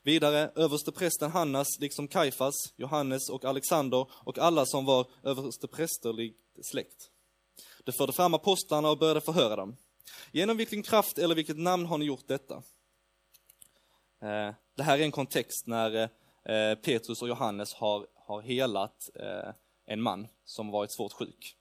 Vidare 0.04 0.52
översteprästen 0.56 1.32
Hannas, 1.32 1.68
liksom 1.80 2.08
Kaifas, 2.08 2.54
Johannes 2.76 3.30
och 3.30 3.46
Alexander 3.46 4.08
och 4.12 4.38
alla 4.38 4.66
som 4.66 4.86
var 4.86 5.08
översteprästerlig 5.24 6.36
släkt. 6.72 7.12
De 7.84 7.92
förde 7.92 8.14
fram 8.14 8.34
apostlarna 8.34 8.90
och 8.90 8.98
började 8.98 9.22
förhöra 9.22 9.56
dem. 9.56 9.76
Genom 10.32 10.58
vilken 10.58 10.84
kraft 10.84 11.18
eller 11.18 11.36
vilket 11.36 11.58
namn 11.58 11.86
har 11.86 11.98
ni 11.98 12.06
gjort 12.06 12.28
detta? 12.28 12.56
Eh, 14.22 14.54
det 14.76 14.84
här 14.84 15.00
är 15.00 15.04
en 15.04 15.12
kontext 15.12 15.68
när 15.68 16.10
eh, 16.44 16.76
Petrus 16.76 17.22
och 17.22 17.28
Johannes 17.28 17.74
har, 17.74 18.08
har 18.16 18.42
helat 18.42 19.10
eh, 19.16 19.54
en 19.86 20.02
man 20.02 20.28
som 20.46 20.72
varit 20.72 20.96
svårt 20.96 21.14
sjuk. 21.14 21.58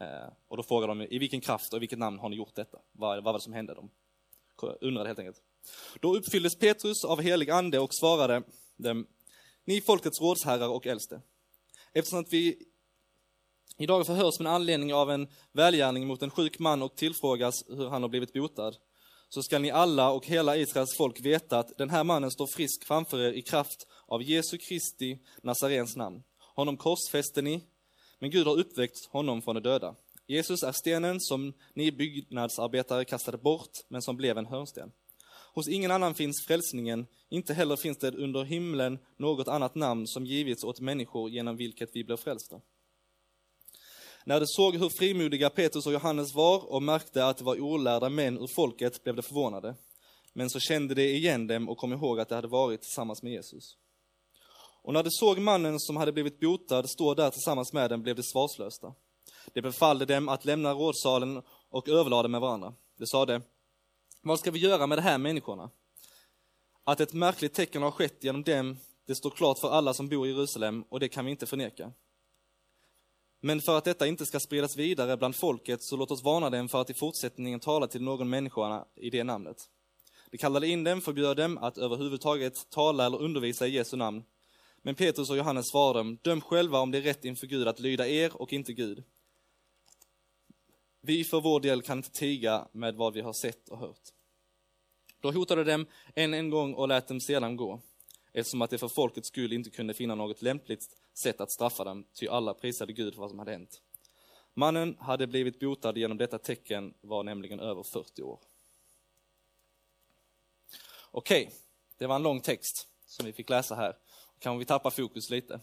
Eh, 0.00 0.28
och 0.48 0.56
då 0.56 0.62
frågar 0.62 0.88
de 0.88 1.02
i 1.02 1.18
vilken 1.18 1.40
kraft 1.40 1.72
och 1.72 1.76
i 1.76 1.80
vilket 1.80 1.98
namn 1.98 2.18
har 2.18 2.28
ni 2.28 2.36
gjort 2.36 2.54
detta? 2.54 2.78
Vad, 2.92 3.16
vad 3.16 3.24
var 3.24 3.32
det 3.32 3.40
som 3.40 3.52
hände? 3.52 3.74
De 3.74 3.90
undrade 4.80 5.08
helt 5.08 5.18
enkelt. 5.18 5.42
Då 6.00 6.16
uppfylldes 6.16 6.58
Petrus 6.58 7.04
av 7.04 7.20
helig 7.20 7.50
ande 7.50 7.78
och 7.78 7.94
svarade 7.94 8.42
dem, 8.76 9.06
ni 9.64 9.80
folkets 9.80 10.20
rådsherrar 10.20 10.68
och 10.68 10.86
äldste. 10.86 11.20
Eftersom 11.92 12.20
att 12.20 12.32
vi 12.32 12.58
idag 13.78 14.06
förhörs 14.06 14.40
med 14.40 14.52
anledning 14.52 14.94
av 14.94 15.10
en 15.10 15.28
välgärning 15.52 16.06
mot 16.06 16.22
en 16.22 16.30
sjuk 16.30 16.58
man 16.58 16.82
och 16.82 16.96
tillfrågas 16.96 17.54
hur 17.68 17.88
han 17.88 18.02
har 18.02 18.08
blivit 18.08 18.32
botad, 18.32 18.76
så 19.28 19.42
skall 19.42 19.62
ni 19.62 19.70
alla 19.70 20.10
och 20.10 20.26
hela 20.26 20.56
Israels 20.56 20.96
folk 20.96 21.20
veta 21.20 21.58
att 21.58 21.78
den 21.78 21.90
här 21.90 22.04
mannen 22.04 22.30
står 22.30 22.46
frisk 22.46 22.84
framför 22.86 23.20
er 23.20 23.32
i 23.32 23.42
kraft 23.42 23.86
av 24.06 24.22
Jesu 24.22 24.58
Kristi 24.58 25.18
Nazarens 25.42 25.96
namn. 25.96 26.22
Honom 26.54 26.76
korsfäste 26.76 27.42
ni, 27.42 27.62
men 28.18 28.30
Gud 28.30 28.46
har 28.46 28.58
uppväckt 28.58 29.06
honom 29.10 29.42
från 29.42 29.54
de 29.54 29.60
döda. 29.60 29.94
Jesus 30.26 30.62
är 30.62 30.72
stenen 30.72 31.20
som 31.20 31.52
ni 31.74 31.92
byggnadsarbetare 31.92 33.04
kastade 33.04 33.38
bort, 33.38 33.70
men 33.88 34.02
som 34.02 34.16
blev 34.16 34.38
en 34.38 34.46
hörnsten. 34.46 34.92
Hos 35.54 35.68
ingen 35.68 35.90
annan 35.90 36.14
finns 36.14 36.44
frälsningen, 36.46 37.06
inte 37.28 37.54
heller 37.54 37.76
finns 37.76 37.98
det 37.98 38.14
under 38.14 38.44
himlen 38.44 38.98
något 39.16 39.48
annat 39.48 39.74
namn 39.74 40.06
som 40.06 40.26
givits 40.26 40.64
åt 40.64 40.80
människor 40.80 41.30
genom 41.30 41.56
vilket 41.56 41.90
vi 41.92 42.04
blev 42.04 42.16
frälsta. 42.16 42.60
När 44.24 44.40
de 44.40 44.46
såg 44.46 44.76
hur 44.76 44.88
frimodiga 44.98 45.50
Petrus 45.50 45.86
och 45.86 45.92
Johannes 45.92 46.34
var 46.34 46.72
och 46.72 46.82
märkte 46.82 47.26
att 47.26 47.38
det 47.38 47.44
var 47.44 47.60
olärda 47.60 48.08
män 48.08 48.38
ur 48.38 48.48
folket 48.56 49.04
blev 49.04 49.16
de 49.16 49.22
förvånade. 49.22 49.74
Men 50.32 50.50
så 50.50 50.60
kände 50.60 50.94
de 50.94 51.02
igen 51.02 51.46
dem 51.46 51.68
och 51.68 51.78
kom 51.78 51.92
ihåg 51.92 52.20
att 52.20 52.28
de 52.28 52.34
hade 52.34 52.48
varit 52.48 52.82
tillsammans 52.82 53.22
med 53.22 53.32
Jesus. 53.32 53.76
Och 54.86 54.92
när 54.92 55.02
de 55.02 55.10
såg 55.10 55.38
mannen 55.38 55.80
som 55.80 55.96
hade 55.96 56.12
blivit 56.12 56.40
botad 56.40 56.90
stå 56.90 57.14
där 57.14 57.30
tillsammans 57.30 57.72
med 57.72 57.90
dem 57.90 58.02
blev 58.02 58.16
de 58.16 58.22
svarslösa. 58.22 58.94
De 59.52 59.60
befallde 59.60 60.04
dem 60.04 60.28
att 60.28 60.44
lämna 60.44 60.72
rådsalen 60.72 61.42
och 61.70 61.88
överlade 61.88 62.28
med 62.28 62.40
varandra. 62.40 62.74
De 62.98 63.06
sade, 63.06 63.42
vad 64.22 64.38
ska 64.38 64.50
vi 64.50 64.58
göra 64.58 64.86
med 64.86 64.98
de 64.98 65.02
här 65.02 65.18
människorna? 65.18 65.70
Att 66.84 67.00
ett 67.00 67.12
märkligt 67.12 67.54
tecken 67.54 67.82
har 67.82 67.90
skett 67.90 68.24
genom 68.24 68.42
dem, 68.42 68.76
det 69.06 69.14
står 69.14 69.30
klart 69.30 69.58
för 69.58 69.70
alla 69.70 69.94
som 69.94 70.08
bor 70.08 70.26
i 70.26 70.30
Jerusalem 70.30 70.84
och 70.88 71.00
det 71.00 71.08
kan 71.08 71.24
vi 71.24 71.30
inte 71.30 71.46
förneka. 71.46 71.92
Men 73.40 73.60
för 73.60 73.78
att 73.78 73.84
detta 73.84 74.06
inte 74.06 74.26
ska 74.26 74.40
spridas 74.40 74.76
vidare 74.76 75.16
bland 75.16 75.36
folket, 75.36 75.82
så 75.82 75.96
låt 75.96 76.10
oss 76.10 76.22
varna 76.22 76.50
dem 76.50 76.68
för 76.68 76.80
att 76.80 76.90
i 76.90 76.94
fortsättningen 76.94 77.60
tala 77.60 77.86
till 77.86 78.02
någon 78.02 78.30
människa 78.30 78.84
i 78.94 79.10
det 79.10 79.24
namnet. 79.24 79.56
De 80.30 80.38
kallade 80.38 80.68
in 80.68 80.84
dem, 80.84 81.00
förbjöd 81.00 81.36
dem 81.36 81.58
att 81.58 81.78
överhuvudtaget 81.78 82.70
tala 82.70 83.06
eller 83.06 83.22
undervisa 83.22 83.66
i 83.66 83.70
Jesu 83.70 83.96
namn. 83.96 84.24
Men 84.86 84.94
Petrus 84.94 85.30
och 85.30 85.36
Johannes 85.36 85.68
svarade 85.68 85.98
dem, 85.98 86.18
döm 86.22 86.40
själva 86.40 86.78
om 86.78 86.90
det 86.90 86.98
är 86.98 87.02
rätt 87.02 87.24
inför 87.24 87.46
Gud 87.46 87.68
att 87.68 87.80
lyda 87.80 88.08
er 88.08 88.42
och 88.42 88.52
inte 88.52 88.72
Gud. 88.72 89.04
Vi 91.00 91.24
för 91.24 91.40
vår 91.40 91.60
del 91.60 91.82
kan 91.82 91.98
inte 91.98 92.10
tiga 92.10 92.68
med 92.72 92.94
vad 92.94 93.14
vi 93.14 93.20
har 93.20 93.32
sett 93.32 93.68
och 93.68 93.78
hört. 93.78 94.12
Då 95.20 95.32
hotade 95.32 95.64
dem 95.64 95.86
än 96.14 96.34
en 96.34 96.50
gång 96.50 96.74
och 96.74 96.88
lät 96.88 97.08
dem 97.08 97.20
sedan 97.20 97.56
gå, 97.56 97.80
eftersom 98.32 98.62
att 98.62 98.70
de 98.70 98.78
för 98.78 98.88
folkets 98.88 99.28
skull 99.28 99.52
inte 99.52 99.70
kunde 99.70 99.94
finna 99.94 100.14
något 100.14 100.42
lämpligt 100.42 100.84
sätt 101.14 101.40
att 101.40 101.52
straffa 101.52 101.84
dem, 101.84 102.04
ty 102.12 102.28
alla 102.28 102.54
prisade 102.54 102.92
Gud 102.92 103.14
för 103.14 103.20
vad 103.20 103.30
som 103.30 103.38
hade 103.38 103.52
hänt. 103.52 103.82
Mannen 104.54 104.96
hade 105.00 105.26
blivit 105.26 105.60
botad 105.60 105.98
genom 105.98 106.18
detta 106.18 106.38
tecken, 106.38 106.94
var 107.00 107.22
nämligen 107.22 107.60
över 107.60 107.82
40 107.82 108.22
år. 108.22 108.40
Okej, 111.10 111.52
det 111.98 112.06
var 112.06 112.16
en 112.16 112.22
lång 112.22 112.40
text 112.40 112.88
som 113.06 113.26
vi 113.26 113.32
fick 113.32 113.50
läsa 113.50 113.74
här. 113.74 113.96
Kanske 114.46 114.58
vi 114.58 114.64
tappar 114.64 114.90
fokus 114.90 115.30
lite. 115.30 115.60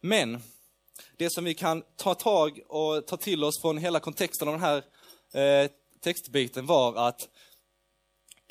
Men 0.00 0.42
det 1.16 1.30
som 1.30 1.44
vi 1.44 1.54
kan 1.54 1.82
ta 1.96 2.14
tag 2.14 2.60
och 2.66 3.06
ta 3.06 3.16
till 3.16 3.44
oss 3.44 3.60
från 3.60 3.78
hela 3.78 4.00
kontexten 4.00 4.48
av 4.48 4.54
den 4.54 4.62
här 4.62 4.84
eh, 5.42 5.70
textbiten 6.00 6.66
var 6.66 7.08
att 7.08 7.28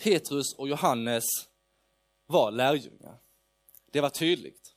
Petrus 0.03 0.53
och 0.57 0.69
Johannes 0.69 1.24
var 2.25 2.51
lärjungar. 2.51 3.17
Det 3.91 4.01
var 4.01 4.10
tydligt. 4.10 4.74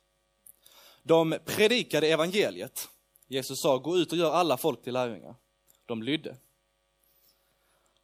De 1.03 1.37
predikade 1.45 2.07
evangeliet. 2.07 2.89
Jesus 3.27 3.61
sa, 3.61 3.77
gå 3.77 3.97
ut 3.97 4.11
och 4.11 4.17
gör 4.17 4.31
alla 4.31 4.57
folk 4.57 4.83
till 4.83 4.93
lärjungar. 4.93 5.35
De 5.85 6.03
lydde. 6.03 6.35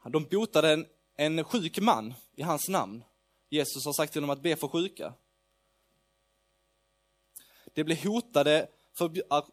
De 0.03 0.23
botade 0.23 0.71
en, 0.71 0.85
en 1.15 1.43
sjuk 1.43 1.79
man 1.79 2.13
i 2.35 2.41
hans 2.41 2.69
namn. 2.69 3.03
Jesus 3.49 3.85
har 3.85 3.93
sagt 3.93 4.13
till 4.13 4.21
dem 4.21 4.29
att 4.29 4.41
be 4.41 4.55
för 4.55 4.67
sjuka. 4.67 5.13
De 7.77 7.83
blev 7.83 8.03
hotade 8.03 8.69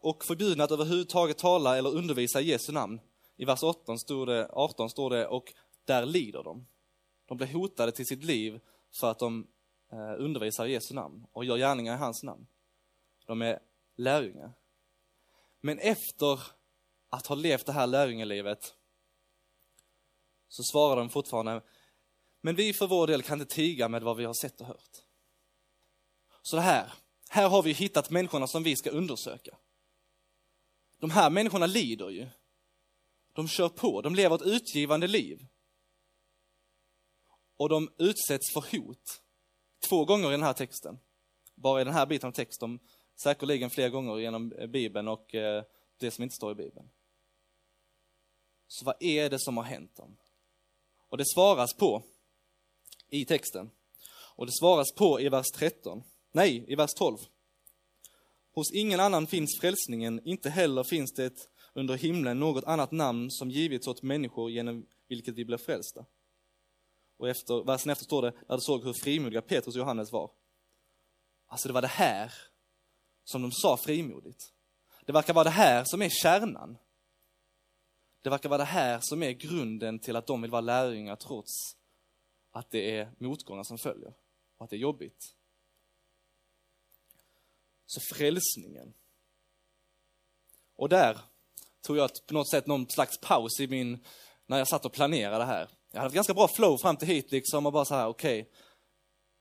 och 0.01 0.25
förbjudna 0.25 0.63
att 0.63 0.71
överhuvudtaget 0.71 1.37
tala 1.37 1.77
eller 1.77 1.95
undervisa 1.95 2.41
i 2.41 2.45
Jesu 2.45 2.71
namn. 2.71 2.99
I 3.37 3.45
vers 3.45 3.63
18 3.63 3.99
står 3.99 4.25
det, 4.25 4.49
18 4.51 4.89
står 4.89 5.09
det, 5.09 5.27
och 5.27 5.53
där 5.85 6.05
lider 6.05 6.43
de. 6.43 6.67
De 7.25 7.37
blir 7.37 7.47
hotade 7.47 7.91
till 7.91 8.05
sitt 8.05 8.23
liv 8.23 8.59
för 8.99 9.11
att 9.11 9.19
de 9.19 9.47
eh, 9.91 10.23
undervisar 10.23 10.65
i 10.65 10.71
Jesu 10.71 10.93
namn 10.93 11.25
och 11.31 11.45
gör 11.45 11.57
gärningar 11.57 11.93
i 11.93 11.97
hans 11.97 12.23
namn. 12.23 12.47
De 13.25 13.41
är 13.41 13.59
lärjungar. 13.95 14.53
Men 15.61 15.79
efter 15.79 16.39
att 17.09 17.27
ha 17.27 17.35
levt 17.35 17.65
det 17.65 17.73
här 17.73 17.87
lärjungelivet 17.87 18.75
så 20.47 20.63
svarar 20.63 20.95
de 20.95 21.09
fortfarande, 21.09 21.61
men 22.41 22.55
vi 22.55 22.73
för 22.73 22.87
vår 22.87 23.07
del 23.07 23.23
kan 23.23 23.41
inte 23.41 23.55
tiga 23.55 23.89
med 23.89 24.03
vad 24.03 24.17
vi 24.17 24.25
har 24.25 24.33
sett 24.33 24.61
och 24.61 24.67
hört. 24.67 25.03
Så 26.41 26.55
det 26.55 26.61
här, 26.61 26.93
här 27.35 27.49
har 27.49 27.61
vi 27.61 27.71
hittat 27.71 28.09
människorna 28.09 28.47
som 28.47 28.63
vi 28.63 28.75
ska 28.75 28.89
undersöka. 28.89 29.57
De 30.99 31.11
här 31.11 31.29
människorna 31.29 31.65
lider 31.65 32.09
ju. 32.09 32.27
De 33.33 33.47
kör 33.47 33.69
på, 33.69 34.01
de 34.01 34.15
lever 34.15 34.35
ett 34.35 34.41
utgivande 34.41 35.07
liv. 35.07 35.45
Och 37.57 37.69
de 37.69 37.93
utsätts 37.97 38.53
för 38.53 38.77
hot. 38.77 39.21
Två 39.89 40.05
gånger 40.05 40.27
i 40.27 40.31
den 40.31 40.43
här 40.43 40.53
texten. 40.53 40.99
Bara 41.55 41.81
i 41.81 41.83
den 41.83 41.93
här 41.93 42.05
biten 42.05 42.27
av 42.27 42.31
texten, 42.31 42.79
säkerligen 43.23 43.69
fler 43.69 43.89
gånger 43.89 44.17
genom 44.17 44.51
eh, 44.51 44.67
Bibeln 44.67 45.07
och 45.07 45.35
eh, 45.35 45.63
det 45.97 46.11
som 46.11 46.23
inte 46.23 46.35
står 46.35 46.51
i 46.51 46.55
Bibeln. 46.55 46.89
Så 48.67 48.85
vad 48.85 48.95
är 48.99 49.29
det 49.29 49.39
som 49.39 49.57
har 49.57 49.63
hänt 49.63 49.95
dem? 49.95 50.17
Och 51.09 51.17
det 51.17 51.25
svaras 51.25 51.73
på 51.73 52.03
i 53.09 53.25
texten. 53.25 53.71
Och 54.35 54.45
det 54.45 54.51
svaras 54.59 54.95
på 54.95 55.21
i 55.21 55.29
vers 55.29 55.51
13. 55.55 56.03
Nej, 56.35 56.65
i 56.67 56.75
vers 56.75 56.93
12. 56.93 57.17
Hos 58.53 58.71
ingen 58.73 58.99
annan 58.99 59.27
finns 59.27 59.59
frälsningen, 59.61 60.21
inte 60.25 60.49
heller 60.49 60.83
finns 60.83 61.13
det 61.13 61.49
under 61.73 61.95
himlen 61.95 62.39
något 62.39 62.63
annat 62.63 62.91
namn 62.91 63.31
som 63.31 63.51
givits 63.51 63.87
åt 63.87 64.01
människor 64.01 64.51
genom 64.51 64.85
vilket 65.07 65.35
vi 65.35 65.45
blev 65.45 65.57
frälsta. 65.57 66.05
Och 67.17 67.29
efter, 67.29 67.63
versen 67.63 67.91
efter 67.91 68.05
står 68.05 68.21
det, 68.21 68.31
där 68.47 68.55
du 68.55 68.61
såg 68.61 68.83
hur 68.83 68.93
frimodiga 68.93 69.41
Petrus 69.41 69.75
och 69.75 69.79
Johannes 69.79 70.11
var. 70.11 70.31
Alltså 71.47 71.67
det 71.67 71.73
var 71.73 71.81
det 71.81 71.87
här 71.87 72.33
som 73.23 73.41
de 73.41 73.51
sa 73.51 73.77
frimodigt. 73.77 74.53
Det 75.05 75.11
verkar 75.11 75.33
vara 75.33 75.43
det 75.43 75.49
här 75.49 75.83
som 75.85 76.01
är 76.01 76.09
kärnan. 76.09 76.77
Det 78.21 78.29
verkar 78.29 78.49
vara 78.49 78.57
det 78.57 78.63
här 78.63 78.99
som 79.01 79.23
är 79.23 79.31
grunden 79.31 79.99
till 79.99 80.15
att 80.15 80.27
de 80.27 80.41
vill 80.41 80.51
vara 80.51 80.61
lärjungar 80.61 81.15
trots 81.15 81.51
att 82.51 82.71
det 82.71 82.97
är 82.97 83.11
motgångar 83.17 83.63
som 83.63 83.77
följer 83.77 84.13
och 84.57 84.63
att 84.63 84.69
det 84.69 84.75
är 84.75 84.79
jobbigt. 84.79 85.35
Så 87.85 87.99
frälsningen. 88.15 88.93
Och 90.75 90.89
där 90.89 91.19
tog 91.81 91.97
jag 91.97 92.09
på 92.27 92.33
något 92.33 92.49
sätt 92.49 92.67
någon 92.67 92.89
slags 92.89 93.17
paus 93.17 93.59
i 93.59 93.67
min, 93.67 94.05
när 94.45 94.57
jag 94.57 94.67
satt 94.67 94.85
och 94.85 94.93
planerade 94.93 95.37
det 95.37 95.45
här. 95.45 95.69
Jag 95.91 95.99
hade 95.99 96.07
ett 96.07 96.15
ganska 96.15 96.33
bra 96.33 96.47
flow 96.47 96.77
fram 96.77 96.97
till 96.97 97.07
hit 97.07 97.31
liksom 97.31 97.65
och 97.65 97.73
bara 97.73 97.85
så 97.85 97.95
här, 97.95 98.07
okej, 98.07 98.41
okay, 98.41 98.51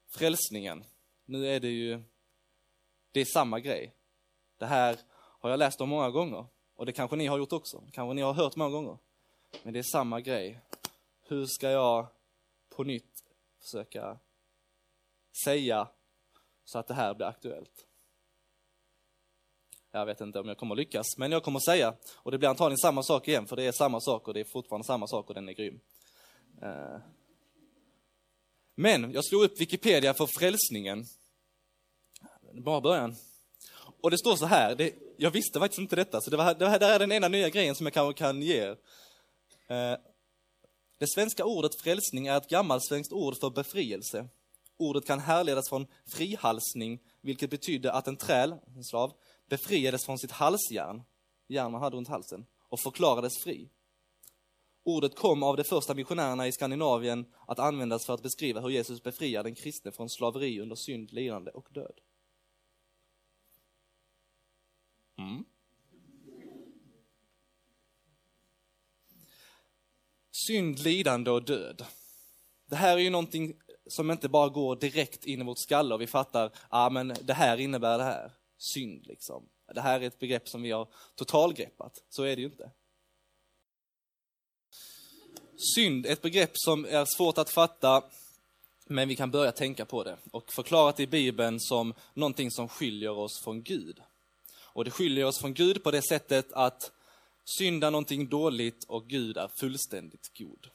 frälsningen. 0.09 0.85
Nu 1.25 1.49
är 1.49 1.61
det 1.61 1.69
ju, 1.69 2.03
det 3.13 3.21
är 3.21 3.25
samma 3.25 3.61
grej. 3.61 3.95
Det 4.59 4.67
här 4.67 4.99
har 5.13 5.51
jag 5.51 5.59
läst 5.59 5.81
om 5.81 5.89
många 5.89 6.11
gånger 6.11 6.47
och 6.77 6.87
det 6.87 6.93
kanske 6.93 7.17
ni 7.17 7.27
har 7.27 7.39
gjort 7.39 7.53
också. 7.53 7.85
Kanske 7.93 8.15
ni 8.15 8.23
har 8.23 8.33
hört 8.33 8.57
många 8.57 8.71
gånger. 8.71 8.99
Men 9.63 9.73
det 9.73 9.79
är 9.79 9.83
samma 9.93 10.21
grej. 10.21 10.61
Hur 11.23 11.47
ska 11.47 11.71
jag 11.71 12.07
på 12.69 12.85
nytt 12.85 13.25
försöka 13.63 14.19
säga 15.45 15.89
så 16.65 16.79
att 16.79 16.89
det 16.89 16.95
här 16.95 17.15
blir 17.15 17.27
aktuellt? 17.27 17.87
Jag 19.95 20.07
vet 20.07 20.21
inte 20.21 20.41
om 20.41 20.49
jag 20.49 20.57
kommer 20.57 20.75
lyckas, 20.75 21.07
men 21.19 21.33
jag 21.33 21.43
kommer 21.43 21.61
säga, 21.61 21.95
och 22.17 22.31
det 22.31 22.39
blir 22.39 22.49
antagligen 22.49 22.79
samma 22.79 23.03
sak 23.03 23.29
igen, 23.29 23.47
för 23.47 23.57
det 23.57 23.63
är 23.63 23.73
samma 23.73 24.01
sak 24.01 24.29
och 24.29 24.35
det 24.35 24.41
är 24.41 24.47
fortfarande 24.53 24.87
samma 24.87 25.07
sak 25.07 25.29
och 25.29 25.35
den 25.35 25.49
är 25.49 25.53
grym. 25.53 25.81
Eh. 26.63 26.97
Men 28.75 29.13
jag 29.13 29.25
slog 29.25 29.43
upp 29.43 29.61
Wikipedia 29.61 30.15
för 30.15 30.27
frälsningen 30.27 31.05
Bra 32.53 32.81
början. 32.81 33.17
Och 34.01 34.11
det 34.11 34.19
står 34.19 34.37
så 34.37 34.47
här, 34.47 34.75
det, 34.75 34.95
jag 35.17 35.31
visste 35.31 35.59
faktiskt 35.59 35.79
inte 35.79 35.97
detta, 35.97 36.21
så 36.21 36.31
det, 36.31 36.37
var, 36.37 36.55
det, 36.55 36.69
här, 36.69 36.79
det 36.79 36.87
här 36.87 36.95
är 36.95 36.99
den 36.99 37.13
ena 37.13 37.29
nya 37.29 37.49
grejen 37.49 37.75
som 37.75 37.87
jag 37.87 37.93
kanske 37.93 38.19
kan 38.19 38.43
ge 38.43 38.57
er. 38.57 38.77
Eh, 39.67 39.99
det 40.99 41.07
svenska 41.15 41.45
ordet 41.45 41.81
frälsning 41.83 42.27
är 42.27 42.37
ett 42.37 42.49
gammalt 42.49 42.83
ord 43.11 43.35
för 43.41 43.51
befrielse. 43.51 44.29
Ordet 44.77 45.07
kan 45.07 45.21
härledas 45.21 45.69
från 45.69 45.87
frihalsning, 46.07 47.01
vilket 47.21 47.51
betydde 47.51 47.93
att 47.93 48.09
en 48.09 48.17
träl, 48.17 48.55
en 48.77 48.85
slav, 48.85 49.13
befriades 49.57 50.05
från 50.05 50.19
sitt 50.19 50.31
halsjärn, 50.31 51.03
järn 51.49 51.73
man 51.73 51.83
hade 51.83 51.97
runt 51.97 52.09
halsen, 52.09 52.47
och 52.69 52.81
förklarades 52.81 53.39
fri. 53.39 53.71
Ordet 54.85 55.17
kom 55.17 55.43
av 55.43 55.57
de 55.57 55.65
första 55.65 55.95
missionärerna 55.95 56.49
i 56.49 56.53
Skandinavien 56.53 57.27
att 57.47 57.59
användas 57.59 58.07
för 58.07 58.15
att 58.15 58.23
beskriva 58.23 58.61
hur 58.61 58.69
Jesus 58.69 59.03
befriar 59.03 59.43
den 59.43 59.55
kristne 59.55 59.93
från 59.93 60.11
slaveri 60.11 60.61
under 60.61 60.77
synd, 60.77 61.13
lidande 61.13 61.51
och 61.51 61.69
död. 61.71 62.01
Mm. 65.19 65.45
Synd, 70.47 70.79
lidande 70.79 71.31
och 71.31 71.45
död. 71.45 71.85
Det 72.67 72.77
här 72.77 72.97
är 72.97 73.01
ju 73.01 73.11
någonting 73.11 73.61
som 73.87 74.11
inte 74.11 74.29
bara 74.29 74.49
går 74.49 74.77
direkt 74.77 75.25
in 75.25 75.41
i 75.41 75.45
vårt 75.45 75.59
skalle 75.59 75.95
och 75.95 76.01
vi 76.01 76.07
fattar, 76.07 76.45
ja 76.45 76.51
ah, 76.71 76.91
men 76.91 77.15
det 77.23 77.35
här 77.35 77.61
innebär 77.61 77.99
det 77.99 78.05
här. 78.05 78.33
Synd 78.59 79.07
liksom. 79.07 79.49
Det 79.75 79.81
här 79.81 80.01
är 80.01 80.07
ett 80.07 80.19
begrepp 80.19 80.49
som 80.49 80.63
vi 80.63 80.71
har 80.71 80.89
totalgreppat. 81.15 82.03
Så 82.09 82.23
är 82.23 82.37
det 82.37 82.43
ju 82.43 82.49
inte. 82.49 82.71
Synd 85.75 86.07
är 86.07 86.13
ett 86.13 86.23
begrepp 86.23 86.51
som 86.55 86.85
är 86.85 87.17
svårt 87.17 87.39
att 87.39 87.51
fatta, 87.51 88.05
men 88.87 89.09
vi 89.09 89.17
kan 89.17 89.31
börja 89.31 89.53
tänka 89.53 89.85
på 89.85 90.05
det 90.05 90.17
och 90.31 90.53
förklarat 90.53 91.01
i 91.01 91.07
Bibeln 91.07 91.61
som 91.61 91.95
någonting 92.15 92.51
som 92.51 92.69
skiljer 92.69 93.11
oss 93.11 93.41
från 93.45 93.63
Gud. 93.63 94.03
Och 94.57 94.85
det 94.85 94.91
skiljer 94.91 95.25
oss 95.25 95.39
från 95.41 95.55
Gud 95.55 95.83
på 95.83 95.91
det 95.91 96.03
sättet 96.09 96.53
att 96.53 96.93
synd 97.59 97.85
är 97.85 97.91
någonting 97.91 98.29
dåligt 98.29 98.85
och 98.85 99.07
Gud 99.07 99.37
är 99.37 99.51
fullständigt 99.61 100.39
god. 100.39 100.71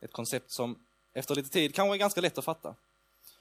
Ett 0.00 0.12
koncept 0.12 0.52
som 0.52 0.78
efter 1.12 1.34
lite 1.34 1.48
tid 1.48 1.74
kanske 1.74 1.94
är 1.94 1.98
ganska 1.98 2.20
lätt 2.20 2.38
att 2.38 2.44
fatta. 2.44 2.74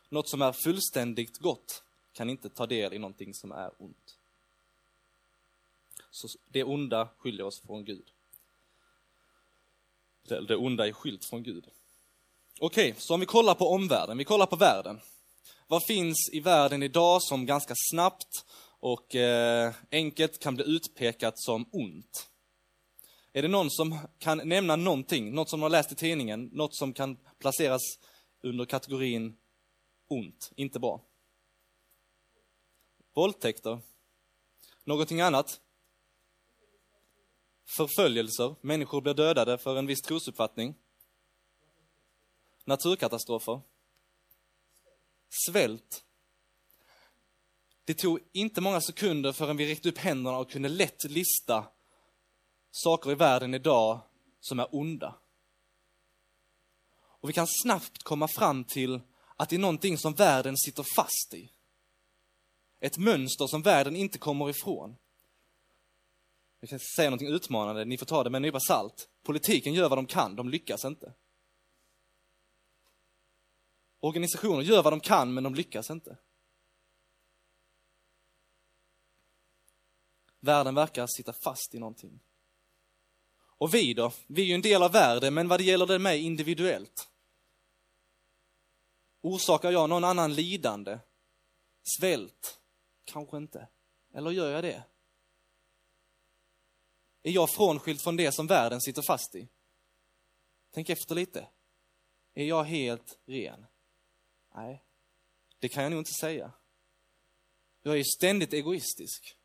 Något 0.09 0.29
som 0.29 0.41
är 0.41 0.51
fullständigt 0.51 1.37
gott 1.37 1.83
kan 2.15 2.29
inte 2.29 2.50
ta 2.50 2.65
del 2.65 2.93
i 2.93 3.00
någonting 3.00 3.34
som 3.34 3.51
är 3.51 3.72
ont. 3.77 4.17
Så 6.12 6.27
det 6.50 6.63
onda 6.63 7.10
skiljer 7.17 7.45
oss 7.45 7.62
från 7.62 7.86
Gud. 7.86 8.12
Det 10.27 10.55
onda 10.55 10.88
är 10.88 10.91
skilt 10.91 11.25
från 11.25 11.43
Gud. 11.43 11.67
Okej, 12.60 12.91
okay, 12.91 13.01
så 13.01 13.13
om 13.13 13.19
vi 13.19 13.25
kollar 13.25 13.55
på 13.55 13.67
omvärlden, 13.67 14.17
vi 14.17 14.24
kollar 14.24 14.45
på 14.45 14.55
världen. 14.55 15.00
Vad 15.67 15.86
finns 15.86 16.29
i 16.34 16.39
världen 16.39 16.84
idag 16.84 17.24
som 17.24 17.45
ganska 17.45 17.74
snabbt 17.91 18.45
och 18.79 19.15
eh, 19.15 19.74
enkelt 19.91 20.39
kan 20.39 20.55
bli 20.55 20.65
utpekat 20.65 21.34
som 21.38 21.69
ont? 21.72 22.29
Är 23.34 23.41
det 23.41 23.48
någon 23.48 23.72
som 23.72 23.98
kan 24.19 24.38
nämna 24.38 24.75
någonting, 24.75 25.34
något 25.34 25.50
som 25.50 25.62
har 25.62 25.69
läst 25.69 25.91
i 25.91 25.95
tidningen, 25.95 26.50
något 26.53 26.75
som 26.75 26.93
kan 26.93 27.17
placeras 27.39 27.81
under 28.41 28.65
kategorin 28.65 29.38
ont, 30.07 30.51
inte 30.55 30.79
bra? 30.79 31.01
Våldtäkter? 33.15 33.81
Någonting 34.84 35.22
annat? 35.22 35.62
Förföljelser, 37.77 38.55
människor 38.62 39.01
blir 39.01 39.13
dödade 39.13 39.57
för 39.57 39.75
en 39.75 39.86
viss 39.86 40.01
trosuppfattning. 40.01 40.75
Naturkatastrofer. 42.65 43.62
Svält. 45.29 46.05
Det 47.86 47.93
tog 47.93 48.19
inte 48.31 48.62
många 48.62 48.81
sekunder 48.81 49.31
förrän 49.31 49.57
vi 49.57 49.72
räckte 49.72 49.89
upp 49.89 49.98
händerna 49.98 50.38
och 50.38 50.51
kunde 50.51 50.69
lätt 50.69 51.03
lista 51.03 51.68
saker 52.72 53.11
i 53.11 53.16
världen 53.16 53.53
idag 53.53 54.01
som 54.39 54.59
är 54.59 54.75
onda. 54.75 55.16
Och 56.98 57.29
vi 57.29 57.33
kan 57.33 57.48
snabbt 57.48 58.03
komma 58.03 58.27
fram 58.27 58.63
till 58.63 59.01
att 59.35 59.50
det 59.50 59.55
är 59.55 59.59
någonting 59.59 59.98
som 59.98 60.13
världen 60.13 60.57
sitter 60.57 60.85
fast 60.96 61.33
i. 61.33 61.54
Ett 62.85 62.98
mönster 62.98 63.48
som 63.48 63.61
världen 63.61 63.95
inte 63.95 64.17
kommer 64.17 64.50
ifrån. 64.50 64.98
Jag 66.59 66.69
kan 66.69 66.79
säga 66.79 67.09
någonting 67.09 67.27
utmanande, 67.27 67.85
ni 67.85 67.98
får 67.98 68.05
ta 68.05 68.24
det 68.24 68.29
med 68.29 68.37
en 68.37 68.41
nypa 68.41 68.59
salt. 68.59 69.09
Politiken 69.24 69.74
gör 69.74 69.89
vad 69.89 69.98
de 69.98 70.05
kan, 70.05 70.35
de 70.35 70.50
lyckas 70.50 70.85
inte. 70.85 71.13
Organisationer 74.00 74.61
gör 74.61 74.83
vad 74.83 74.93
de 74.93 75.00
kan, 75.00 75.33
men 75.33 75.43
de 75.43 75.55
lyckas 75.55 75.89
inte. 75.89 76.17
Världen 80.39 80.75
verkar 80.75 81.07
sitta 81.07 81.33
fast 81.33 81.75
i 81.75 81.79
någonting. 81.79 82.19
Och 83.37 83.74
vi 83.74 83.93
då? 83.93 84.11
Vi 84.27 84.41
är 84.41 84.45
ju 84.45 84.53
en 84.53 84.61
del 84.61 84.83
av 84.83 84.91
världen, 84.91 85.33
men 85.33 85.48
vad 85.48 85.59
det 85.59 85.63
gäller 85.63 85.85
det 85.85 86.00
mig 86.00 86.21
individuellt? 86.21 87.09
Orsakar 89.21 89.71
jag 89.71 89.89
någon 89.89 90.03
annan 90.03 90.33
lidande? 90.33 91.00
Svält? 92.00 92.59
Kanske 93.05 93.37
inte. 93.37 93.68
Eller 94.13 94.31
gör 94.31 94.51
jag 94.51 94.63
det? 94.63 94.83
Är 97.24 97.31
jag 97.31 97.50
frånskild 97.50 98.01
från 98.01 98.15
det 98.15 98.31
som 98.31 98.48
världen 98.48 98.81
sitter 98.81 99.01
fast 99.01 99.35
i? 99.35 99.48
Tänk 100.72 100.89
efter 100.89 101.15
lite. 101.15 101.48
Är 102.33 102.46
jag 102.46 102.63
helt 102.63 103.20
ren? 103.25 103.65
Nej, 104.55 104.83
det 105.59 105.70
kan 105.70 105.83
jag 105.83 105.89
nog 105.89 106.00
inte 106.00 106.13
säga. 106.20 106.51
Jag 107.81 108.00
är 108.00 108.03
ständigt 108.18 108.53
egoistisk. 108.53 109.37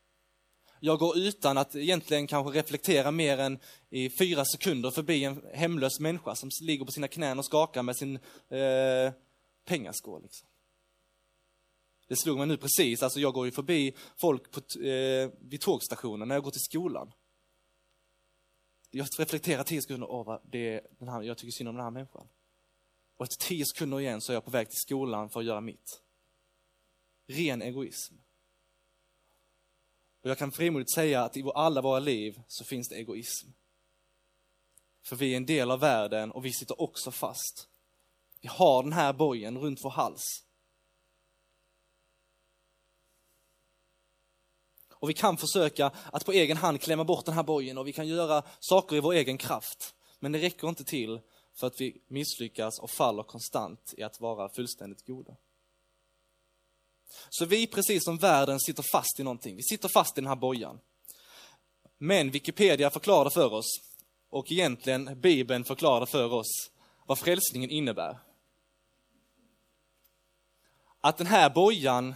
Jag 0.79 0.99
går 0.99 1.17
utan 1.17 1.57
att 1.57 1.75
egentligen 1.75 2.27
kanske 2.27 2.59
reflektera 2.59 3.11
mer 3.11 3.37
än 3.37 3.59
i 3.89 4.09
fyra 4.09 4.45
sekunder 4.45 4.91
förbi 4.91 5.23
en 5.23 5.45
hemlös 5.53 5.99
människa 5.99 6.35
som 6.35 6.49
ligger 6.61 6.85
på 6.85 6.91
sina 6.91 7.07
knän 7.07 7.39
och 7.39 7.45
skakar 7.45 7.83
med 7.83 7.97
sin 7.97 8.15
eh, 8.49 9.13
pengaskål. 9.65 10.23
Liksom. 10.23 10.47
Det 12.11 12.17
slog 12.17 12.37
mig 12.37 12.47
nu 12.47 12.57
precis, 12.57 13.03
alltså 13.03 13.19
jag 13.19 13.33
går 13.33 13.45
ju 13.45 13.51
förbi 13.51 13.95
folk 14.15 14.51
på, 14.51 14.79
eh, 14.79 15.29
vid 15.39 15.61
tågstationen 15.61 16.27
när 16.27 16.35
jag 16.35 16.43
går 16.43 16.51
till 16.51 16.61
skolan. 16.61 17.11
Jag 18.89 19.07
reflekterar 19.17 19.63
tio 19.63 19.81
sekunder, 19.81 20.11
åh, 20.11 20.25
vad 20.25 20.41
det 20.51 20.73
är 20.73 20.87
den 20.99 21.07
här, 21.07 21.21
jag 21.21 21.37
tycker 21.37 21.51
synd 21.51 21.69
om 21.69 21.75
den 21.75 21.83
här 21.83 21.91
människan. 21.91 22.27
Och 23.17 23.25
efter 23.25 23.47
tio 23.47 23.65
sekunder 23.65 23.99
igen 23.99 24.21
så 24.21 24.31
är 24.31 24.33
jag 24.33 24.45
på 24.45 24.51
väg 24.51 24.69
till 24.69 24.77
skolan 24.77 25.29
för 25.29 25.39
att 25.39 25.45
göra 25.45 25.61
mitt. 25.61 26.01
Ren 27.27 27.61
egoism. 27.61 28.15
Och 30.21 30.29
jag 30.29 30.37
kan 30.37 30.51
frimodigt 30.51 30.93
säga 30.93 31.23
att 31.23 31.37
i 31.37 31.51
alla 31.55 31.81
våra 31.81 31.99
liv 31.99 32.41
så 32.47 32.63
finns 32.63 32.89
det 32.89 32.95
egoism. 32.95 33.49
För 35.01 35.15
vi 35.15 35.33
är 35.33 35.37
en 35.37 35.45
del 35.45 35.71
av 35.71 35.79
världen 35.79 36.31
och 36.31 36.45
vi 36.45 36.53
sitter 36.53 36.81
också 36.81 37.11
fast. 37.11 37.69
Vi 38.41 38.47
har 38.47 38.83
den 38.83 38.93
här 38.93 39.13
bojen 39.13 39.57
runt 39.57 39.83
vår 39.83 39.89
hals. 39.89 40.43
Och 45.01 45.09
vi 45.09 45.13
kan 45.13 45.37
försöka 45.37 45.91
att 46.11 46.25
på 46.25 46.31
egen 46.31 46.57
hand 46.57 46.81
klämma 46.81 47.03
bort 47.03 47.25
den 47.25 47.35
här 47.35 47.43
bojen 47.43 47.77
och 47.77 47.87
vi 47.87 47.93
kan 47.93 48.07
göra 48.07 48.43
saker 48.59 48.95
i 48.95 48.99
vår 48.99 49.13
egen 49.13 49.37
kraft. 49.37 49.95
Men 50.19 50.31
det 50.31 50.39
räcker 50.39 50.69
inte 50.69 50.83
till 50.83 51.19
för 51.59 51.67
att 51.67 51.81
vi 51.81 52.01
misslyckas 52.07 52.79
och 52.79 52.89
faller 52.89 53.23
konstant 53.23 53.93
i 53.97 54.03
att 54.03 54.19
vara 54.19 54.49
fullständigt 54.49 55.05
goda. 55.05 55.35
Så 57.29 57.45
vi, 57.45 57.67
precis 57.67 58.03
som 58.03 58.17
världen, 58.17 58.59
sitter 58.59 58.83
fast 58.91 59.19
i 59.19 59.23
någonting. 59.23 59.55
Vi 59.55 59.63
sitter 59.63 59.89
fast 59.89 60.17
i 60.17 60.21
den 60.21 60.27
här 60.27 60.35
bojan. 60.35 60.79
Men 61.97 62.31
Wikipedia 62.31 62.89
förklarar 62.89 63.29
för 63.29 63.53
oss, 63.53 63.67
och 64.29 64.51
egentligen 64.51 65.21
Bibeln 65.21 65.63
förklarar 65.63 66.05
för 66.05 66.33
oss, 66.33 66.71
vad 67.05 67.19
frälsningen 67.19 67.69
innebär. 67.69 68.19
Att 71.01 71.17
den 71.17 71.27
här 71.27 71.49
bojan 71.49 72.15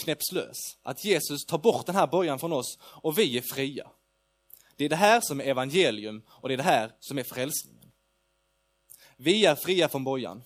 knäpps 0.00 0.32
lös. 0.32 0.56
Att 0.82 1.04
Jesus 1.04 1.44
tar 1.44 1.58
bort 1.58 1.86
den 1.86 1.94
här 1.94 2.06
bojan 2.06 2.38
från 2.38 2.52
oss 2.52 2.78
och 2.82 3.18
vi 3.18 3.38
är 3.38 3.42
fria. 3.42 3.90
Det 4.76 4.84
är 4.84 4.88
det 4.88 4.96
här 4.96 5.20
som 5.20 5.40
är 5.40 5.44
evangelium 5.44 6.22
och 6.28 6.48
det 6.48 6.54
är 6.54 6.56
det 6.56 6.62
här 6.62 6.92
som 7.00 7.18
är 7.18 7.22
frälsningen. 7.22 7.92
Vi 9.16 9.46
är 9.46 9.54
fria 9.54 9.88
från 9.88 10.04
bojan. 10.04 10.42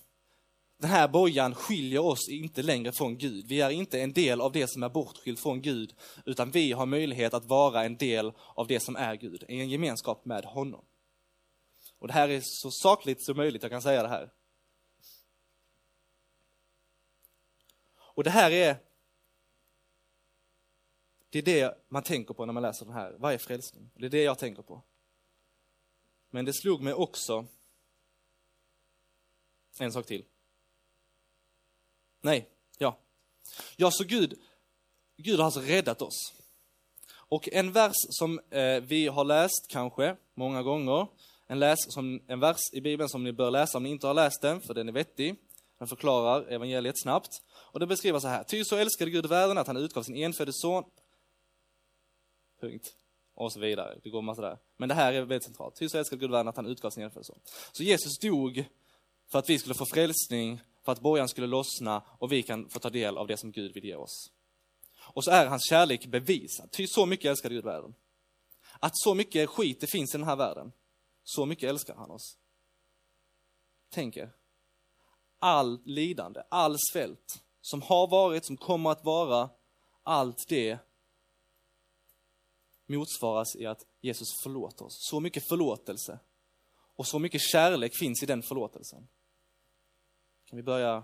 Den 0.77 0.89
här 0.89 1.07
bojan 1.07 1.55
skiljer 1.55 1.99
oss 1.99 2.29
inte 2.29 2.63
längre 2.63 2.91
från 2.91 3.17
Gud. 3.17 3.47
Vi 3.47 3.61
är 3.61 3.69
inte 3.69 4.01
en 4.01 4.13
del 4.13 4.41
av 4.41 4.51
det 4.51 4.67
som 4.67 4.83
är 4.83 4.89
bortskilt 4.89 5.39
från 5.39 5.61
Gud, 5.61 5.93
utan 6.25 6.51
vi 6.51 6.71
har 6.71 6.85
möjlighet 6.85 7.33
att 7.33 7.45
vara 7.45 7.83
en 7.83 7.97
del 7.97 8.31
av 8.53 8.67
det 8.67 8.79
som 8.79 8.95
är 8.95 9.15
Gud, 9.15 9.43
i 9.49 9.59
en 9.59 9.69
gemenskap 9.69 10.25
med 10.25 10.45
honom. 10.45 10.85
Och 11.99 12.07
det 12.07 12.13
här 12.13 12.29
är 12.29 12.41
så 12.43 12.71
sakligt 12.71 13.25
som 13.25 13.37
möjligt 13.37 13.61
jag 13.61 13.71
kan 13.71 13.81
säga 13.81 14.03
det 14.03 14.09
här. 14.09 14.31
Och 17.97 18.23
det 18.23 18.29
här 18.29 18.51
är 18.51 18.77
det 21.35 21.51
är 21.51 21.65
det 21.65 21.77
man 21.87 22.03
tänker 22.03 22.33
på 22.33 22.45
när 22.45 22.53
man 22.53 22.63
läser 22.63 22.85
den 22.85 22.93
här. 22.93 23.15
Vad 23.17 23.33
är 23.33 23.37
frälsning? 23.37 23.89
Det 23.95 24.05
är 24.05 24.09
det 24.09 24.23
jag 24.23 24.39
tänker 24.39 24.61
på. 24.61 24.81
Men 26.29 26.45
det 26.45 26.53
slog 26.53 26.81
mig 26.81 26.93
också 26.93 27.45
en 29.79 29.91
sak 29.91 30.05
till. 30.05 30.25
Nej, 32.21 32.49
ja. 32.77 32.97
Ja, 33.75 33.91
så 33.91 34.03
Gud, 34.03 34.39
Gud 35.17 35.39
har 35.39 35.45
alltså 35.45 35.59
räddat 35.59 36.01
oss. 36.01 36.33
Och 37.11 37.49
en 37.51 37.71
vers 37.71 37.95
som 38.09 38.39
eh, 38.49 38.79
vi 38.81 39.07
har 39.07 39.23
läst 39.23 39.67
kanske 39.69 40.15
många 40.33 40.63
gånger, 40.63 41.07
en, 41.47 41.59
läs, 41.59 41.79
som, 41.79 42.21
en 42.27 42.39
vers 42.39 42.61
i 42.73 42.81
Bibeln 42.81 43.09
som 43.09 43.23
ni 43.23 43.33
bör 43.33 43.51
läsa 43.51 43.77
om 43.77 43.83
ni 43.83 43.89
inte 43.89 44.07
har 44.07 44.13
läst 44.13 44.41
den, 44.41 44.61
för 44.61 44.73
den 44.73 44.89
är 44.89 44.93
vettig. 44.93 45.35
Den 45.79 45.87
förklarar 45.87 46.51
evangeliet 46.51 47.01
snabbt. 47.01 47.29
Och 47.53 47.79
det 47.79 47.87
beskriver 47.87 48.19
så 48.19 48.27
här. 48.27 48.43
Ty 48.43 48.63
så 48.63 48.75
älskade 48.75 49.11
Gud 49.11 49.25
världen 49.25 49.57
att 49.57 49.67
han 49.67 49.77
utgav 49.77 50.03
sin 50.03 50.15
enfödde 50.15 50.53
son. 50.53 50.83
Punkt. 52.69 52.95
Och 53.33 53.53
så 53.53 53.59
vidare. 53.59 53.99
Det 54.03 54.09
går 54.09 54.21
massa 54.21 54.41
där. 54.41 54.57
Men 54.77 54.89
det 54.89 54.95
här 54.95 55.13
är 55.13 55.21
väldigt 55.21 55.43
centralt. 55.43 55.75
Ty 55.75 55.89
så 55.89 55.97
älskade 55.97 56.19
Gud 56.19 56.31
världen 56.31 56.47
att 56.47 56.55
han 56.55 56.65
utgav 56.65 56.89
sin 56.89 57.03
enfödde 57.03 57.23
son. 57.23 57.39
Så 57.71 57.83
Jesus 57.83 58.19
dog 58.19 58.65
för 59.31 59.39
att 59.39 59.49
vi 59.49 59.59
skulle 59.59 59.75
få 59.75 59.85
frälsning, 59.85 60.61
för 60.83 60.91
att 60.91 60.99
bojan 60.99 61.27
skulle 61.27 61.47
lossna 61.47 62.01
och 62.19 62.31
vi 62.31 62.43
kan 62.43 62.69
få 62.69 62.79
ta 62.79 62.89
del 62.89 63.17
av 63.17 63.27
det 63.27 63.37
som 63.37 63.51
Gud 63.51 63.73
vill 63.73 63.85
ge 63.85 63.95
oss. 63.95 64.31
Och 64.99 65.23
så 65.23 65.31
är 65.31 65.45
hans 65.45 65.69
kärlek 65.69 66.05
bevisad. 66.05 66.71
Ty 66.71 66.87
så 66.87 67.05
mycket 67.05 67.29
älskade 67.29 67.55
Gud 67.55 67.65
världen. 67.65 67.95
Att 68.79 68.97
så 68.97 69.13
mycket 69.13 69.49
skit 69.49 69.81
det 69.81 69.87
finns 69.87 70.15
i 70.15 70.17
den 70.17 70.27
här 70.27 70.35
världen, 70.35 70.71
så 71.23 71.45
mycket 71.45 71.69
älskar 71.69 71.95
han 71.95 72.11
oss. 72.11 72.37
Tänk 73.89 74.17
er. 74.17 74.31
All 75.39 75.79
lidande, 75.85 76.41
all 76.49 76.77
svält 76.91 77.43
som 77.61 77.81
har 77.81 78.07
varit, 78.07 78.45
som 78.45 78.57
kommer 78.57 78.89
att 78.89 79.05
vara, 79.05 79.49
allt 80.03 80.47
det 80.47 80.77
motsvaras 82.85 83.55
i 83.55 83.65
att 83.65 83.85
Jesus 84.01 84.27
förlåter 84.43 84.85
oss. 84.85 84.97
Så 85.09 85.19
mycket 85.19 85.47
förlåtelse 85.47 86.19
och 86.95 87.07
så 87.07 87.19
mycket 87.19 87.41
kärlek 87.41 87.95
finns 87.95 88.23
i 88.23 88.25
den 88.25 88.43
förlåtelsen. 88.43 89.07
Kan 90.45 90.57
vi 90.57 90.63
börja 90.63 91.03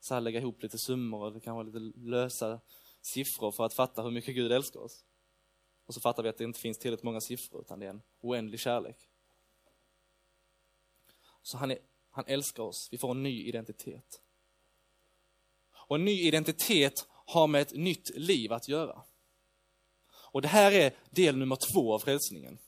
så 0.00 0.14
här 0.14 0.20
lägga 0.20 0.40
ihop 0.40 0.62
lite 0.62 0.78
summor 0.78 1.24
och 1.24 1.32
det 1.32 1.40
kan 1.40 1.54
vara 1.54 1.66
lite 1.66 1.98
lösa 1.98 2.60
siffror 3.00 3.52
för 3.52 3.64
att 3.64 3.74
fatta 3.74 4.02
hur 4.02 4.10
mycket 4.10 4.34
Gud 4.34 4.52
älskar 4.52 4.80
oss. 4.80 5.04
Och 5.86 5.94
så 5.94 6.00
fattar 6.00 6.22
vi 6.22 6.28
att 6.28 6.38
det 6.38 6.44
inte 6.44 6.60
finns 6.60 6.78
tillräckligt 6.78 7.04
många 7.04 7.20
siffror 7.20 7.60
utan 7.60 7.78
det 7.78 7.86
är 7.86 7.90
en 7.90 8.02
oändlig 8.20 8.60
kärlek. 8.60 9.08
Så 11.42 11.58
han, 11.58 11.70
är, 11.70 11.78
han 12.10 12.24
älskar 12.26 12.62
oss, 12.62 12.88
vi 12.90 12.98
får 12.98 13.10
en 13.10 13.22
ny 13.22 13.48
identitet. 13.48 14.22
Och 15.88 15.96
en 15.96 16.04
ny 16.04 16.26
identitet 16.26 17.06
har 17.08 17.46
med 17.46 17.62
ett 17.62 17.74
nytt 17.74 18.16
liv 18.16 18.52
att 18.52 18.68
göra. 18.68 19.02
Och 20.36 20.42
det 20.42 20.48
här 20.48 20.72
är 20.72 20.92
del 21.10 21.36
nummer 21.36 21.56
två 21.56 21.94
av 21.94 21.98
frälsningen. 21.98 22.58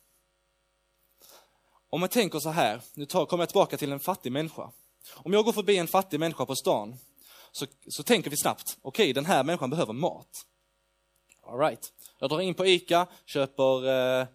Om 1.90 2.00
man 2.00 2.08
tänker 2.08 2.38
så 2.38 2.50
här, 2.50 2.82
nu 2.94 3.06
tar, 3.06 3.26
kommer 3.26 3.42
jag 3.42 3.48
tillbaka 3.48 3.76
till 3.76 3.92
en 3.92 4.00
fattig 4.00 4.32
människa. 4.32 4.70
Om 5.14 5.32
jag 5.32 5.44
går 5.44 5.52
förbi 5.52 5.76
en 5.76 5.88
fattig 5.88 6.20
människa 6.20 6.46
på 6.46 6.56
stan, 6.56 6.96
så, 7.52 7.66
så 7.88 8.02
tänker 8.02 8.30
vi 8.30 8.36
snabbt, 8.36 8.78
okej 8.82 9.04
okay, 9.04 9.12
den 9.12 9.26
här 9.26 9.44
människan 9.44 9.70
behöver 9.70 9.92
mat. 9.92 10.28
All 11.42 11.58
right. 11.58 11.92
Jag 12.18 12.30
drar 12.30 12.40
in 12.40 12.54
på 12.54 12.66
ICA, 12.66 13.06
köper 13.24 13.88
eh, 14.20 14.26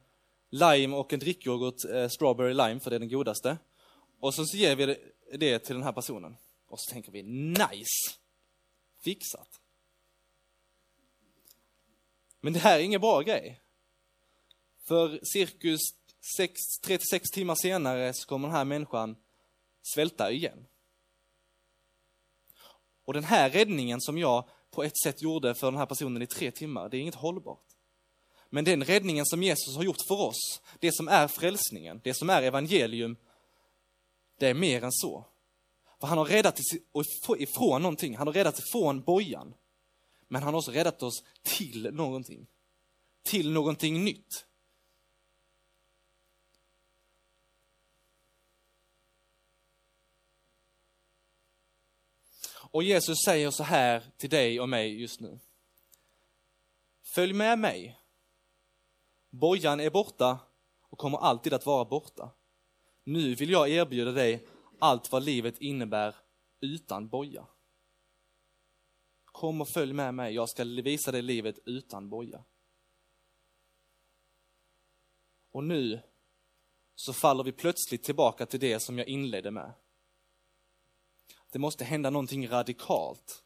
lime 0.50 0.96
och 0.96 1.14
en 1.14 1.20
drickyoghurt, 1.20 1.86
eh, 1.94 2.08
strawberry 2.08 2.54
lime, 2.54 2.80
för 2.80 2.90
det 2.90 2.96
är 2.96 3.00
den 3.00 3.10
godaste. 3.10 3.58
Och 4.20 4.34
så, 4.34 4.46
så 4.46 4.58
ger 4.58 4.76
vi 4.76 4.86
det, 4.86 4.98
det 5.38 5.60
till 5.60 5.76
den 5.76 5.84
här 5.84 5.94
personen. 5.94 6.38
Och 6.68 6.80
så 6.80 6.92
tänker 6.92 7.12
vi, 7.12 7.24
nice! 7.24 8.14
Fixat. 9.04 9.63
Men 12.44 12.54
det 12.54 12.60
här 12.60 12.80
är 12.80 12.84
ingen 12.84 13.02
bra 13.02 13.22
grej. 13.22 13.62
För 14.88 15.20
cirkus 15.24 15.82
3-6 16.88 17.00
timmar 17.34 17.56
senare 17.56 18.14
så 18.14 18.28
kommer 18.28 18.48
den 18.48 18.58
här 18.58 18.66
människan 18.66 19.16
svälta 19.94 20.32
igen. 20.32 20.66
Och 23.06 23.14
den 23.14 23.24
här 23.24 23.50
räddningen 23.50 24.02
som 24.02 24.18
jag 24.18 24.50
på 24.72 24.84
ett 24.84 24.98
sätt 25.04 25.22
gjorde 25.22 25.56
för 25.56 25.68
den 25.68 25.78
här 25.78 25.86
personen 25.86 26.22
i 26.22 26.28
tre 26.28 26.52
timmar, 26.52 26.90
det 26.90 26.98
är 26.98 27.02
inget 27.02 27.16
hållbart. 27.16 27.68
Men 28.50 28.66
den 28.66 28.84
räddningen 28.84 29.26
som 29.26 29.44
Jesus 29.44 29.76
har 29.76 29.84
gjort 29.84 30.08
för 30.08 30.22
oss, 30.22 30.62
det 30.80 30.92
som 30.92 31.08
är 31.08 31.28
frälsningen, 31.28 32.02
det 32.04 32.14
som 32.14 32.30
är 32.30 32.42
evangelium, 32.42 33.18
det 34.40 34.48
är 34.48 34.54
mer 34.54 34.84
än 34.84 34.92
så. 34.92 35.26
För 36.00 36.08
han 36.08 36.18
har 36.18 36.26
räddat 36.26 36.60
ifrån 37.38 37.82
någonting, 37.82 38.18
han 38.18 38.28
har 38.28 38.34
räddat 38.34 38.60
ifrån 38.60 39.02
bojan. 39.02 39.54
Men 40.28 40.44
han 40.44 40.54
har 40.54 40.60
också 40.60 40.72
räddat 40.72 41.04
oss 41.04 41.24
till 41.42 41.94
någonting. 41.94 42.48
Till 43.24 43.52
någonting 43.52 44.04
nytt. 44.04 44.46
Och 52.74 52.84
Jesus 52.84 53.18
säger 53.26 53.52
så 53.52 53.64
här 53.64 54.04
till 54.18 54.30
dig 54.30 54.60
och 54.60 54.70
mig 54.70 55.02
just 55.02 55.20
nu. 55.20 55.40
Följ 57.16 57.34
med 57.34 57.60
mig. 57.60 58.00
Bojan 59.30 59.80
är 59.80 59.90
borta 59.90 60.40
och 60.82 60.98
kommer 60.98 61.18
alltid 61.18 61.54
att 61.54 61.66
vara 61.66 61.86
borta. 61.86 62.32
Nu 63.04 63.36
vill 63.36 63.50
jag 63.50 63.70
erbjuda 63.70 64.12
dig 64.12 64.48
allt 64.80 65.12
vad 65.12 65.24
livet 65.24 65.58
innebär 65.58 66.16
utan 66.62 67.08
boja. 67.08 67.46
Kom 69.34 69.62
och 69.62 69.70
följ 69.70 69.94
med 69.94 70.14
mig, 70.14 70.34
jag 70.34 70.50
ska 70.50 70.64
visa 70.64 71.12
dig 71.12 71.22
livet 71.22 71.60
utan 71.66 72.10
boja. 72.10 72.44
Och 75.52 75.64
nu 75.64 76.02
så 76.96 77.14
faller 77.14 77.44
vi 77.44 77.52
plötsligt 77.52 78.04
tillbaka 78.04 78.46
till 78.46 78.60
det 78.60 78.80
som 78.80 78.98
jag 78.98 79.08
inledde 79.08 79.52
med. 79.52 79.74
Det 81.52 81.60
måste 81.60 81.84
hända 81.84 82.10
någonting 82.10 82.48
radikalt. 82.48 83.44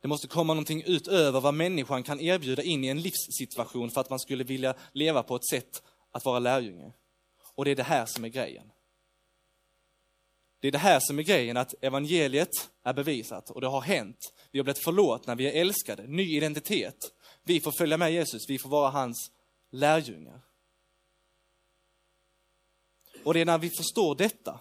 Det 0.00 0.08
måste 0.08 0.28
komma 0.28 0.54
någonting 0.54 0.82
utöver 0.86 1.40
vad 1.40 1.54
människan 1.54 2.02
kan 2.02 2.20
erbjuda 2.20 2.62
in 2.62 2.84
i 2.84 2.88
en 2.88 3.02
livssituation 3.02 3.90
för 3.90 4.00
att 4.00 4.10
man 4.10 4.18
skulle 4.18 4.44
vilja 4.44 4.74
leva 4.92 5.22
på 5.22 5.36
ett 5.36 5.48
sätt 5.50 5.82
att 6.10 6.24
vara 6.24 6.38
lärjunge. 6.38 6.92
Och 7.54 7.64
det 7.64 7.70
är 7.70 7.76
det 7.76 7.82
här 7.82 8.06
som 8.06 8.24
är 8.24 8.28
grejen. 8.28 8.72
Det 10.60 10.68
är 10.68 10.72
det 10.72 10.78
här 10.78 11.00
som 11.00 11.18
är 11.18 11.22
grejen, 11.22 11.56
att 11.56 11.74
evangeliet 11.80 12.70
är 12.82 12.92
bevisat 12.92 13.50
och 13.50 13.60
det 13.60 13.66
har 13.66 13.80
hänt. 13.80 14.32
Vi 14.50 14.58
har 14.58 14.64
blivit 14.64 14.84
förlåtna, 14.84 15.34
vi 15.34 15.46
är 15.46 15.60
älskade, 15.60 16.06
ny 16.06 16.36
identitet. 16.36 17.12
Vi 17.42 17.60
får 17.60 17.72
följa 17.72 17.96
med 17.96 18.12
Jesus, 18.12 18.48
vi 18.48 18.58
får 18.58 18.68
vara 18.68 18.90
hans 18.90 19.30
lärjungar. 19.70 20.40
Och 23.24 23.34
det 23.34 23.40
är 23.40 23.44
när 23.44 23.58
vi 23.58 23.70
förstår 23.70 24.14
detta 24.14 24.60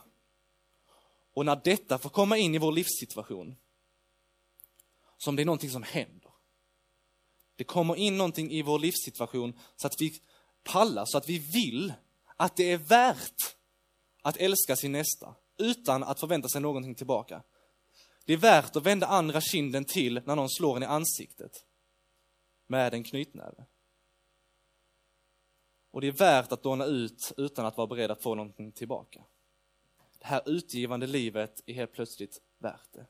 och 1.33 1.45
när 1.45 1.61
detta 1.63 1.97
får 1.97 2.09
komma 2.09 2.37
in 2.37 2.55
i 2.55 2.57
vår 2.57 2.71
livssituation 2.71 3.55
som 5.17 5.35
det 5.35 5.43
är 5.43 5.45
någonting 5.45 5.69
som 5.69 5.83
händer. 5.83 6.31
Det 7.55 7.63
kommer 7.63 7.95
in 7.95 8.17
någonting 8.17 8.51
i 8.51 8.61
vår 8.61 8.79
livssituation 8.79 9.59
så 9.75 9.87
att 9.87 9.93
vi 9.99 10.21
pallar, 10.63 11.05
så 11.05 11.17
att 11.17 11.29
vi 11.29 11.37
vill 11.37 11.93
att 12.35 12.55
det 12.55 12.71
är 12.71 12.77
värt 12.77 13.55
att 14.21 14.37
älska 14.37 14.75
sin 14.75 14.91
nästa 14.91 15.35
utan 15.59 16.03
att 16.03 16.19
förvänta 16.19 16.49
sig 16.49 16.61
någonting 16.61 16.95
tillbaka. 16.95 17.43
Det 18.25 18.33
är 18.33 18.37
värt 18.37 18.75
att 18.75 18.85
vända 18.85 19.07
andra 19.07 19.41
kinden 19.41 19.85
till 19.85 20.21
när 20.25 20.35
någon 20.35 20.49
slår 20.49 20.77
en 20.77 20.83
i 20.83 20.85
ansiktet 20.85 21.65
med 22.67 22.93
en 22.93 23.03
knytnäve. 23.03 23.65
Och 25.91 26.01
det 26.01 26.07
är 26.07 26.11
värt 26.11 26.51
att 26.51 26.65
låna 26.65 26.85
ut 26.85 27.33
utan 27.37 27.65
att 27.65 27.77
vara 27.77 27.87
beredd 27.87 28.11
att 28.11 28.23
få 28.23 28.35
någonting 28.35 28.71
tillbaka. 28.71 29.23
Det 30.19 30.25
här 30.25 30.41
utgivande 30.45 31.07
livet 31.07 31.63
är 31.65 31.73
helt 31.73 31.93
plötsligt 31.93 32.41
värt 32.57 32.93
det. 32.93 33.05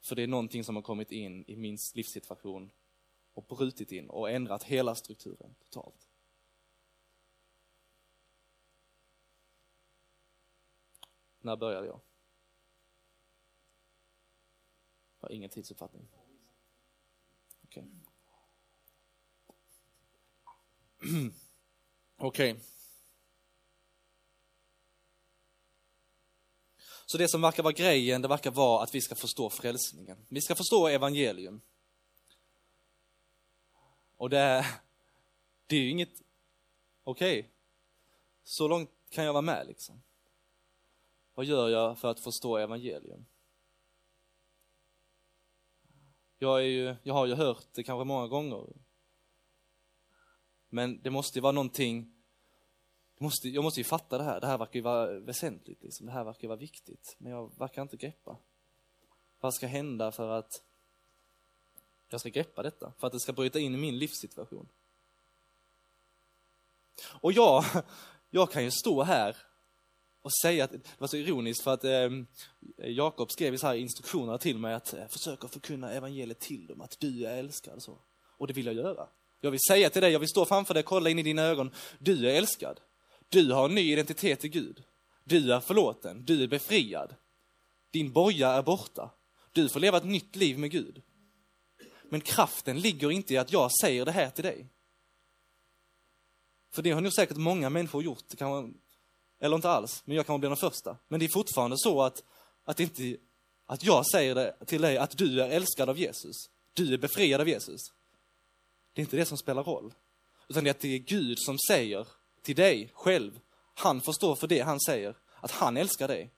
För 0.00 0.16
det 0.16 0.22
är 0.22 0.26
någonting 0.26 0.64
som 0.64 0.76
har 0.76 0.82
kommit 0.82 1.12
in 1.12 1.44
i 1.46 1.56
min 1.56 1.78
livssituation 1.94 2.70
och 3.34 3.44
brutit 3.44 3.92
in 3.92 4.10
och 4.10 4.30
ändrat 4.30 4.62
hela 4.64 4.94
strukturen 4.94 5.54
totalt. 5.58 6.05
När 11.46 11.56
började 11.56 11.86
jag? 11.86 12.00
Jag 15.20 15.28
har 15.28 15.34
ingen 15.34 15.50
tidsuppfattning. 15.50 16.08
Okej. 17.64 17.84
Okay. 20.98 21.30
Okej. 22.16 22.52
Okay. 22.52 22.64
Så 27.06 27.18
det 27.18 27.28
som 27.28 27.40
verkar 27.40 27.62
vara 27.62 27.72
grejen, 27.72 28.22
det 28.22 28.28
verkar 28.28 28.50
vara 28.50 28.82
att 28.82 28.94
vi 28.94 29.00
ska 29.00 29.14
förstå 29.14 29.50
frälsningen. 29.50 30.26
Vi 30.28 30.40
ska 30.40 30.54
förstå 30.54 30.88
evangelium. 30.88 31.60
Och 34.16 34.30
det, 34.30 34.66
det 35.66 35.76
är 35.76 35.80
ju 35.80 35.90
inget, 35.90 36.22
okej, 37.04 37.40
okay. 37.40 37.50
så 38.44 38.68
långt 38.68 38.90
kan 39.10 39.24
jag 39.24 39.32
vara 39.32 39.42
med 39.42 39.66
liksom. 39.66 40.02
Vad 41.36 41.46
gör 41.46 41.68
jag 41.68 41.98
för 41.98 42.10
att 42.10 42.20
förstå 42.20 42.56
evangelium? 42.56 43.26
Jag, 46.38 46.60
är 46.60 46.66
ju, 46.66 46.96
jag 47.02 47.14
har 47.14 47.26
ju 47.26 47.34
hört 47.34 47.66
det 47.72 47.84
kanske 47.84 48.04
många 48.04 48.28
gånger. 48.28 48.66
Men 50.68 51.02
det 51.02 51.10
måste 51.10 51.38
ju 51.38 51.42
vara 51.42 51.52
någonting, 51.52 52.14
måste, 53.18 53.48
jag 53.48 53.64
måste 53.64 53.80
ju 53.80 53.84
fatta 53.84 54.18
det 54.18 54.24
här, 54.24 54.40
det 54.40 54.46
här 54.46 54.58
verkar 54.58 54.74
ju 54.74 54.80
vara 54.80 55.20
väsentligt, 55.20 55.82
liksom. 55.82 56.06
det 56.06 56.12
här 56.12 56.24
verkar 56.24 56.42
ju 56.42 56.48
vara 56.48 56.58
viktigt. 56.58 57.16
Men 57.18 57.32
jag 57.32 57.58
verkar 57.58 57.82
inte 57.82 57.96
greppa. 57.96 58.38
Vad 59.40 59.54
ska 59.54 59.66
hända 59.66 60.12
för 60.12 60.28
att 60.28 60.64
Jag 62.08 62.20
ska 62.20 62.28
greppa 62.28 62.62
detta 62.62 62.92
för 62.98 63.06
att 63.06 63.12
det 63.12 63.20
ska 63.20 63.32
bryta 63.32 63.58
in 63.58 63.74
i 63.74 63.78
min 63.78 63.98
livssituation. 63.98 64.68
Och 67.20 67.32
jag, 67.32 67.64
jag 68.30 68.50
kan 68.50 68.64
ju 68.64 68.70
stå 68.70 69.02
här 69.02 69.36
och 70.26 70.32
säga 70.32 70.64
att, 70.64 70.72
det 70.72 70.80
var 70.98 71.08
så 71.08 71.16
ironiskt 71.16 71.62
för 71.62 71.74
att 71.74 71.84
eh, 71.84 72.10
Jakob 72.76 73.30
skrev 73.30 73.54
i 73.54 73.58
så 73.58 73.66
här 73.66 73.74
instruktioner 73.74 74.38
till 74.38 74.58
mig 74.58 74.74
att 74.74 74.94
eh, 74.94 75.06
försöka 75.08 75.48
förkunna 75.48 75.92
evangeliet 75.92 76.40
till 76.40 76.66
dem, 76.66 76.80
att 76.80 76.96
du 77.00 77.26
är 77.26 77.36
älskad. 77.36 77.74
och 77.74 77.82
Så. 77.82 77.98
Och 78.38 78.46
det 78.46 78.52
vill 78.52 78.66
jag 78.66 78.74
göra. 78.74 79.08
Jag 79.40 79.50
vill 79.50 79.60
säga 79.68 79.90
till 79.90 80.02
dig, 80.02 80.12
jag 80.12 80.18
vill 80.18 80.28
stå 80.28 80.44
framför 80.44 80.74
dig, 80.74 80.82
kolla 80.82 81.10
in 81.10 81.18
i 81.18 81.22
dina 81.22 81.42
ögon, 81.42 81.70
du 81.98 82.30
är 82.30 82.34
älskad. 82.34 82.80
Du 83.28 83.52
har 83.52 83.68
en 83.68 83.74
ny 83.74 83.92
identitet 83.92 84.44
i 84.44 84.48
Gud. 84.48 84.82
Du 85.24 85.52
är 85.52 85.60
förlåten, 85.60 86.24
du 86.24 86.42
är 86.42 86.48
befriad. 86.48 87.14
Din 87.90 88.12
boja 88.12 88.48
är 88.48 88.62
borta. 88.62 89.10
Du 89.52 89.68
får 89.68 89.80
leva 89.80 89.96
ett 89.96 90.04
nytt 90.04 90.36
liv 90.36 90.58
med 90.58 90.70
Gud. 90.70 91.02
Men 92.10 92.20
kraften 92.20 92.80
ligger 92.80 93.10
inte 93.10 93.34
i 93.34 93.36
att 93.36 93.52
jag 93.52 93.70
säger 93.80 94.04
det 94.04 94.12
här 94.12 94.30
till 94.30 94.44
dig. 94.44 94.66
För 96.72 96.82
det 96.82 96.90
har 96.90 97.00
nog 97.00 97.12
säkert 97.12 97.36
många 97.36 97.70
människor 97.70 98.02
gjort, 98.02 98.34
eller 99.40 99.56
inte 99.56 99.70
alls, 99.70 100.02
men 100.04 100.16
jag 100.16 100.26
kan 100.26 100.40
bli 100.40 100.48
den 100.48 100.56
första. 100.56 100.96
Men 101.08 101.20
det 101.20 101.26
är 101.26 101.28
fortfarande 101.28 101.76
så 101.78 102.02
att, 102.02 102.22
att, 102.64 102.80
inte, 102.80 103.16
att 103.66 103.84
jag 103.84 104.10
säger 104.10 104.34
det 104.34 104.56
till 104.66 104.82
dig 104.82 104.98
att 104.98 105.18
du 105.18 105.42
är 105.42 105.48
älskad 105.48 105.88
av 105.88 105.98
Jesus. 105.98 106.36
Du 106.72 106.94
är 106.94 106.98
befriad 106.98 107.40
av 107.40 107.48
Jesus. 107.48 107.80
Det 108.92 109.00
är 109.00 109.04
inte 109.04 109.16
det 109.16 109.26
som 109.26 109.38
spelar 109.38 109.62
roll. 109.62 109.94
Utan 110.48 110.64
det 110.64 110.70
är 110.70 110.74
att 110.74 110.80
det 110.80 110.94
är 110.94 110.98
Gud 110.98 111.38
som 111.38 111.58
säger 111.68 112.08
till 112.42 112.56
dig 112.56 112.90
själv, 112.94 113.40
han 113.74 114.00
får 114.00 114.12
stå 114.12 114.36
för 114.36 114.46
det 114.46 114.60
han 114.60 114.80
säger, 114.80 115.16
att 115.40 115.50
han 115.50 115.76
älskar 115.76 116.08
dig. 116.08 116.30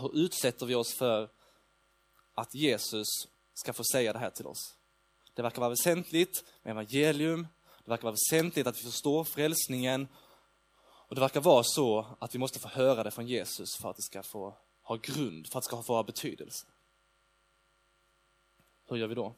Hur 0.00 0.16
utsätter 0.16 0.66
vi 0.66 0.74
oss 0.74 0.94
för 0.98 1.30
att 2.34 2.54
Jesus 2.54 3.06
ska 3.54 3.72
få 3.72 3.82
säga 3.92 4.12
det 4.12 4.18
här 4.18 4.30
till 4.30 4.46
oss? 4.46 4.76
Det 5.34 5.42
verkar 5.42 5.60
vara 5.60 5.70
väsentligt 5.70 6.44
med 6.62 6.70
evangelium, 6.70 7.46
det 7.84 7.90
verkar 7.90 8.02
vara 8.02 8.16
väsentligt 8.30 8.66
att 8.66 8.78
vi 8.78 8.82
förstår 8.82 9.24
frälsningen 9.24 10.08
och 11.08 11.14
det 11.14 11.20
verkar 11.20 11.40
vara 11.40 11.62
så 11.64 12.06
att 12.18 12.34
vi 12.34 12.38
måste 12.38 12.58
få 12.58 12.68
höra 12.68 13.02
det 13.02 13.10
från 13.10 13.26
Jesus 13.26 13.76
för 13.76 13.90
att 13.90 13.96
det 13.96 14.02
ska 14.02 14.22
få 14.22 14.54
ha 14.82 14.96
grund, 14.96 15.46
för 15.46 15.58
att 15.58 15.62
det 15.62 15.68
ska 15.68 15.82
få 15.82 15.94
ha 15.94 16.02
betydelse. 16.02 16.66
Hur 18.88 18.96
gör 18.96 19.06
vi 19.06 19.14
då? 19.14 19.34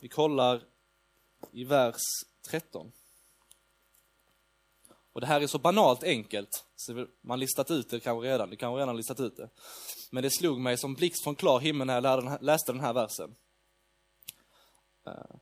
Vi 0.00 0.08
kollar 0.08 0.64
i 1.52 1.64
vers 1.64 2.00
13. 2.50 2.92
Och 5.12 5.20
det 5.20 5.26
här 5.26 5.40
är 5.40 5.46
så 5.46 5.58
banalt 5.58 6.02
enkelt, 6.02 6.64
så 6.76 7.06
man 7.20 7.40
listat 7.40 7.70
ut 7.70 7.90
det 7.90 8.00
kanske 8.00 8.28
redan, 8.28 8.50
du 8.50 8.56
kanske 8.56 8.80
redan 8.80 8.96
listat 8.96 9.20
ut 9.20 9.36
det. 9.36 9.48
Men 10.10 10.22
det 10.22 10.30
slog 10.30 10.60
mig 10.60 10.78
som 10.78 10.94
blixt 10.94 11.24
från 11.24 11.34
klar 11.34 11.60
himmel 11.60 11.86
när 11.86 12.02
jag 12.02 12.42
läste 12.42 12.72
den 12.72 12.80
här 12.80 12.92
versen. 12.92 13.34
Eh, 15.06 15.36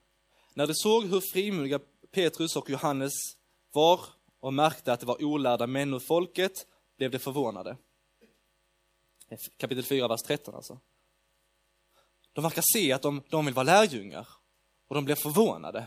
när 0.54 0.66
de 0.66 0.74
såg 0.74 1.04
hur 1.04 1.22
frimodiga 1.32 1.80
Petrus 2.10 2.56
och 2.56 2.70
Johannes 2.70 3.12
var 3.72 4.00
och 4.40 4.54
märkte 4.54 4.92
att 4.92 5.00
det 5.00 5.06
var 5.06 5.24
olärda 5.24 5.66
män 5.66 5.94
ur 5.94 5.98
folket, 5.98 6.66
blev 6.96 7.10
de 7.10 7.18
förvånade. 7.18 7.76
Kapitel 9.56 9.84
4, 9.84 10.08
vers 10.08 10.22
13 10.22 10.54
alltså. 10.54 10.80
De 12.32 12.42
verkar 12.42 12.62
se 12.72 12.92
att 12.92 13.02
de, 13.02 13.22
de 13.28 13.44
vill 13.44 13.54
vara 13.54 13.64
lärjungar 13.64 14.28
och 14.88 14.94
de 14.94 15.04
blev 15.04 15.14
förvånade. 15.14 15.86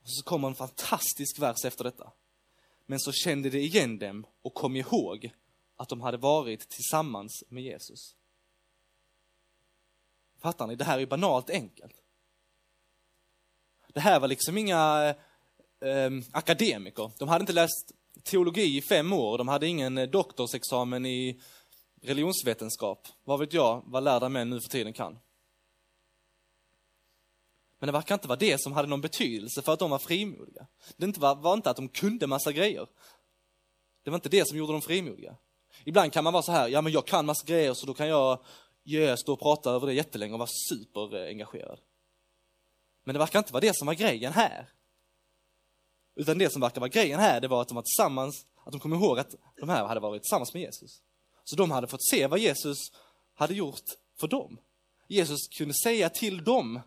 Och 0.00 0.10
så 0.10 0.24
kommer 0.24 0.48
en 0.48 0.54
fantastisk 0.54 1.38
vers 1.38 1.64
efter 1.64 1.84
detta. 1.84 2.12
Men 2.86 3.00
så 3.00 3.12
kände 3.12 3.50
de 3.50 3.58
igen 3.58 3.98
dem 3.98 4.26
och 4.42 4.54
kom 4.54 4.76
ihåg 4.76 5.30
att 5.76 5.88
de 5.88 6.00
hade 6.00 6.16
varit 6.16 6.68
tillsammans 6.68 7.44
med 7.48 7.62
Jesus. 7.62 8.16
Fattar 10.38 10.66
ni? 10.66 10.76
Det 10.76 10.84
här 10.84 10.98
är 10.98 11.06
banalt 11.06 11.50
enkelt. 11.50 12.02
Det 13.88 14.00
här 14.00 14.20
var 14.20 14.28
liksom 14.28 14.58
inga 14.58 15.04
eh, 15.04 15.16
eh, 15.84 16.10
akademiker. 16.32 17.10
De 17.18 17.28
hade 17.28 17.42
inte 17.42 17.52
läst 17.52 17.92
teologi 18.22 18.76
i 18.76 18.82
fem 18.82 19.12
år, 19.12 19.38
de 19.38 19.48
hade 19.48 19.66
ingen 19.66 19.98
eh, 19.98 20.08
doktorsexamen 20.08 21.06
i 21.06 21.40
religionsvetenskap. 22.02 23.08
Vad 23.24 23.38
vet 23.38 23.52
jag 23.52 23.82
vad 23.86 24.02
lärda 24.02 24.28
män 24.28 24.50
nu 24.50 24.60
för 24.60 24.68
tiden 24.68 24.92
kan. 24.92 25.18
Men 27.78 27.86
det 27.86 27.92
verkar 27.92 28.14
inte 28.14 28.28
vara 28.28 28.38
det 28.38 28.60
som 28.60 28.72
hade 28.72 28.88
någon 28.88 29.00
betydelse 29.00 29.62
för 29.62 29.72
att 29.72 29.78
de 29.78 29.90
var 29.90 29.98
frimodiga. 29.98 30.66
Det 30.96 31.18
var, 31.18 31.34
var 31.34 31.54
inte 31.54 31.70
att 31.70 31.76
de 31.76 31.88
kunde 31.88 32.26
massa 32.26 32.52
grejer. 32.52 32.86
Det 34.02 34.10
var 34.10 34.14
inte 34.14 34.28
det 34.28 34.48
som 34.48 34.58
gjorde 34.58 34.72
dem 34.72 34.82
frimodiga. 34.82 35.36
Ibland 35.84 36.12
kan 36.12 36.24
man 36.24 36.32
vara 36.32 36.42
så 36.42 36.52
här, 36.52 36.68
ja 36.68 36.80
men 36.80 36.92
jag 36.92 37.06
kan 37.06 37.26
massa 37.26 37.46
grejer 37.46 37.74
så 37.74 37.86
då 37.86 37.94
kan 37.94 38.08
jag 38.08 38.44
yeah, 38.84 39.16
stå 39.16 39.32
och 39.32 39.40
prata 39.40 39.70
över 39.70 39.86
det 39.86 39.94
jättelänge 39.94 40.32
och 40.32 40.38
vara 40.38 40.48
superengagerad. 40.70 41.80
Men 43.04 43.12
det 43.12 43.18
verkar 43.18 43.38
inte 43.38 43.52
vara 43.52 43.60
det 43.60 43.76
som 43.76 43.86
var 43.86 43.94
grejen 43.94 44.32
här. 44.32 44.68
Utan 46.16 46.38
det 46.38 46.50
som 46.50 46.60
verkar 46.60 46.80
vara 46.80 46.88
grejen 46.88 47.20
här, 47.20 47.40
det 47.40 47.48
var 47.48 47.62
att 47.62 47.68
de 47.68 47.74
var 47.74 47.82
tillsammans, 47.82 48.46
att 48.64 48.72
de 48.72 48.80
kom 48.80 48.92
ihåg 48.92 49.18
att 49.18 49.34
de 49.60 49.68
här 49.68 49.84
hade 49.84 50.00
varit 50.00 50.22
tillsammans 50.22 50.54
med 50.54 50.62
Jesus. 50.62 51.02
Så 51.44 51.56
de 51.56 51.70
hade 51.70 51.86
fått 51.86 52.08
se 52.10 52.26
vad 52.26 52.38
Jesus 52.38 52.78
hade 53.34 53.54
gjort 53.54 53.84
för 54.20 54.28
dem. 54.28 54.58
Jesus 55.08 55.48
kunde 55.58 55.74
säga 55.74 56.08
till 56.08 56.44
dem 56.44 56.80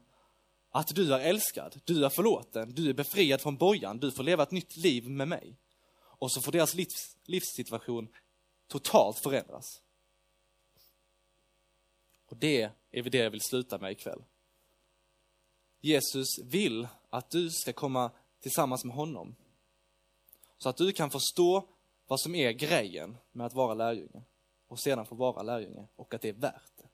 att 0.72 0.96
du 0.96 1.14
är 1.14 1.20
älskad, 1.20 1.82
du 1.84 2.06
är 2.06 2.10
förlåten, 2.10 2.74
du 2.74 2.90
är 2.90 2.94
befriad 2.94 3.42
från 3.42 3.58
bojan, 3.58 4.00
du 4.00 4.12
får 4.12 4.24
leva 4.24 4.44
ett 4.44 4.52
nytt 4.52 4.78
liv 4.78 5.10
med 5.10 5.28
mig. 5.28 5.56
Och 5.96 6.32
så 6.32 6.42
får 6.42 6.52
deras 6.52 6.74
livs, 6.74 7.18
livssituation 7.26 8.08
totalt 8.68 9.20
förändras. 9.20 9.82
Och 12.26 12.38
det 12.38 12.62
är 12.92 13.04
det 13.04 13.18
jag 13.18 13.32
vill 13.32 13.42
sluta 13.42 13.78
med 13.78 13.92
ikväll. 13.92 14.24
Jesus 15.82 16.40
vill 16.44 16.88
att 17.10 17.30
du 17.30 17.50
ska 17.50 17.74
komma 17.74 18.12
tillsammans 18.42 18.86
med 18.86 18.96
honom. 18.96 19.36
Så 20.58 20.70
att 20.70 20.78
du 20.78 20.92
kan 20.92 21.10
förstå 21.10 21.68
vad 22.08 22.20
som 22.20 22.36
är 22.36 22.52
grejen 22.52 23.18
med 23.32 23.46
att 23.46 23.54
vara 23.54 23.74
lärjunge 23.74 24.24
och 24.68 24.80
sedan 24.80 25.06
få 25.06 25.16
vara 25.16 25.44
lärjunge 25.44 25.88
och 25.96 26.14
att 26.14 26.22
det 26.22 26.30
är 26.30 26.34
värt 26.34 26.72
det. 26.78 26.88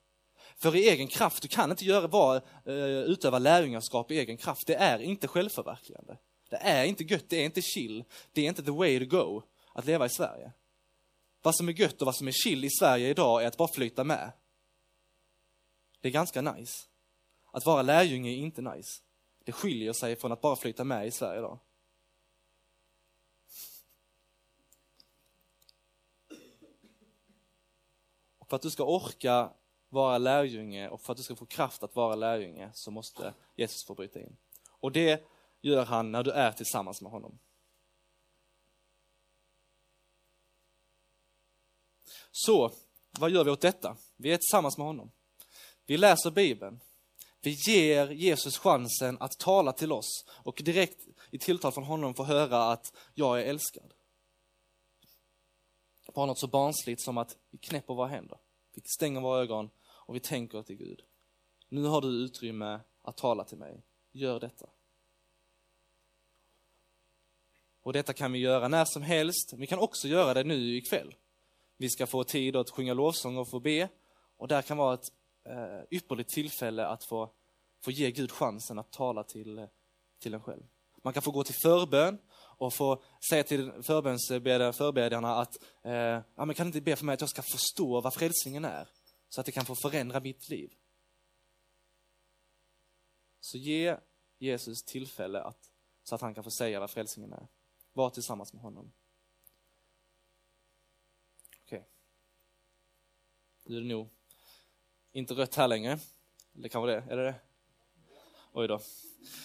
För 0.56 0.76
i 0.76 0.88
egen 0.88 1.08
kraft, 1.08 1.42
du 1.42 1.48
kan 1.48 1.70
inte 1.70 1.84
göra, 1.84 2.06
vara, 2.06 2.36
eh, 2.64 2.74
utöva 3.00 3.38
lärjungaskap 3.38 4.10
i 4.10 4.18
egen 4.18 4.36
kraft. 4.36 4.66
Det 4.66 4.74
är 4.74 4.98
inte 4.98 5.28
självförverkligande. 5.28 6.18
Det 6.50 6.56
är 6.56 6.84
inte 6.84 7.04
gött, 7.04 7.28
det 7.28 7.36
är 7.36 7.44
inte 7.44 7.62
chill, 7.62 8.04
det 8.32 8.40
är 8.40 8.48
inte 8.48 8.62
the 8.62 8.70
way 8.70 8.98
to 8.98 9.16
go 9.16 9.42
att 9.72 9.86
leva 9.86 10.06
i 10.06 10.08
Sverige. 10.08 10.52
Vad 11.42 11.56
som 11.56 11.68
är 11.68 11.72
gött 11.72 12.02
och 12.02 12.06
vad 12.06 12.16
som 12.16 12.28
är 12.28 12.32
chill 12.32 12.64
i 12.64 12.70
Sverige 12.70 13.08
idag 13.08 13.42
är 13.42 13.46
att 13.46 13.56
bara 13.56 13.68
flyta 13.68 14.04
med. 14.04 14.32
Det 16.00 16.08
är 16.08 16.12
ganska 16.12 16.40
nice. 16.40 16.72
Att 17.52 17.66
vara 17.66 17.82
lärjunge 17.82 18.30
är 18.30 18.36
inte 18.36 18.62
nice. 18.62 19.02
Det 19.46 19.52
skiljer 19.52 19.92
sig 19.92 20.16
från 20.16 20.32
att 20.32 20.40
bara 20.40 20.56
flyta 20.56 20.84
med 20.84 21.06
i 21.06 21.10
Sverige 21.10 21.38
idag. 21.38 21.58
Och 28.38 28.48
för 28.48 28.56
att 28.56 28.62
du 28.62 28.70
ska 28.70 28.84
orka 28.84 29.52
vara 29.88 30.18
lärjunge 30.18 30.88
och 30.88 31.00
för 31.00 31.12
att 31.12 31.16
du 31.16 31.22
ska 31.22 31.36
få 31.36 31.46
kraft 31.46 31.82
att 31.82 31.96
vara 31.96 32.14
lärjunge 32.14 32.70
så 32.74 32.90
måste 32.90 33.34
Jesus 33.56 33.84
få 33.84 33.94
bryta 33.94 34.20
in. 34.20 34.36
Och 34.68 34.92
det 34.92 35.24
gör 35.60 35.84
han 35.84 36.12
när 36.12 36.22
du 36.22 36.30
är 36.30 36.52
tillsammans 36.52 37.02
med 37.02 37.12
honom. 37.12 37.38
Så, 42.30 42.72
vad 43.10 43.30
gör 43.30 43.44
vi 43.44 43.50
åt 43.50 43.60
detta? 43.60 43.96
Vi 44.16 44.32
är 44.32 44.36
tillsammans 44.36 44.78
med 44.78 44.86
honom. 44.86 45.10
Vi 45.84 45.96
läser 45.96 46.30
Bibeln. 46.30 46.80
Vi 47.46 47.52
ger 47.52 48.10
Jesus 48.10 48.58
chansen 48.58 49.16
att 49.20 49.38
tala 49.38 49.72
till 49.72 49.92
oss 49.92 50.24
och 50.28 50.62
direkt 50.64 51.06
i 51.30 51.38
tilltal 51.38 51.72
från 51.72 51.84
honom 51.84 52.14
få 52.14 52.24
höra 52.24 52.72
att 52.72 52.92
jag 53.14 53.40
är 53.40 53.44
älskad. 53.44 53.94
Bara 56.14 56.26
något 56.26 56.38
så 56.38 56.46
barnsligt 56.46 57.00
som 57.00 57.18
att 57.18 57.36
vi 57.50 57.58
knäpper 57.58 57.94
våra 57.94 58.06
händer, 58.06 58.38
vi 58.74 58.82
stänger 58.84 59.20
våra 59.20 59.40
ögon 59.40 59.70
och 59.86 60.14
vi 60.14 60.20
tänker 60.20 60.62
till 60.62 60.76
Gud. 60.76 61.02
Nu 61.68 61.84
har 61.84 62.00
du 62.00 62.08
utrymme 62.08 62.80
att 63.02 63.16
tala 63.16 63.44
till 63.44 63.58
mig. 63.58 63.82
Gör 64.12 64.40
detta. 64.40 64.66
Och 67.82 67.92
detta 67.92 68.12
kan 68.12 68.32
vi 68.32 68.38
göra 68.38 68.68
när 68.68 68.84
som 68.84 69.02
helst. 69.02 69.52
Vi 69.56 69.66
kan 69.66 69.78
också 69.78 70.08
göra 70.08 70.34
det 70.34 70.44
nu 70.44 70.76
ikväll. 70.76 71.14
Vi 71.76 71.88
ska 71.88 72.06
få 72.06 72.24
tid 72.24 72.56
att 72.56 72.70
sjunga 72.70 72.94
lovsång 72.94 73.36
och 73.36 73.50
få 73.50 73.60
be. 73.60 73.88
Och 74.36 74.48
där 74.48 74.62
kan 74.62 74.76
vara 74.76 74.94
ett 74.94 75.12
eh, 75.44 75.80
ypperligt 75.90 76.30
tillfälle 76.30 76.86
att 76.86 77.04
få, 77.04 77.30
få 77.86 77.90
ge 77.90 78.10
Gud 78.10 78.30
chansen 78.30 78.78
att 78.78 78.92
tala 78.92 79.24
till, 79.24 79.58
eh, 79.58 79.68
till 80.18 80.34
en 80.34 80.42
själv. 80.42 80.62
Man 81.02 81.12
kan 81.12 81.22
få 81.22 81.30
gå 81.30 81.44
till 81.44 81.54
förbön 81.54 82.18
och 82.32 82.74
få 82.74 83.02
säga 83.30 83.44
till 83.44 83.72
förbedjarna 83.82 85.34
att 85.34 85.56
eh, 85.82 85.92
ja, 86.34 86.44
men 86.44 86.54
kan 86.54 86.66
inte 86.66 86.80
be 86.80 86.96
för 86.96 87.04
mig 87.04 87.14
att 87.14 87.20
jag 87.20 87.30
ska 87.30 87.42
förstå 87.42 88.00
vad 88.00 88.14
frälsningen 88.14 88.64
är, 88.64 88.88
så 89.28 89.40
att 89.40 89.46
det 89.46 89.52
kan 89.52 89.64
få 89.64 89.74
förändra 89.74 90.20
mitt 90.20 90.48
liv. 90.48 90.74
Så 93.40 93.58
ge 93.58 93.96
Jesus 94.38 94.82
tillfälle 94.82 95.42
att, 95.42 95.70
så 96.04 96.14
att 96.14 96.20
han 96.20 96.34
kan 96.34 96.44
få 96.44 96.50
säga 96.50 96.80
vad 96.80 96.90
frälsningen 96.90 97.32
är. 97.32 97.48
Var 97.92 98.10
tillsammans 98.10 98.52
med 98.52 98.62
honom. 98.62 98.92
Okej. 101.64 101.78
Okay. 101.78 101.88
Nu 103.64 103.76
är 103.76 103.80
det 103.80 103.86
nog 103.86 104.08
inte 105.12 105.34
rött 105.34 105.54
här 105.54 105.68
längre. 105.68 105.98
Eller 106.54 106.68
kanske 106.68 106.90
det, 106.90 107.12
är 107.12 107.16
det 107.16 107.24
det? 107.24 107.45
Oj 108.58 108.68
då. 108.68 108.80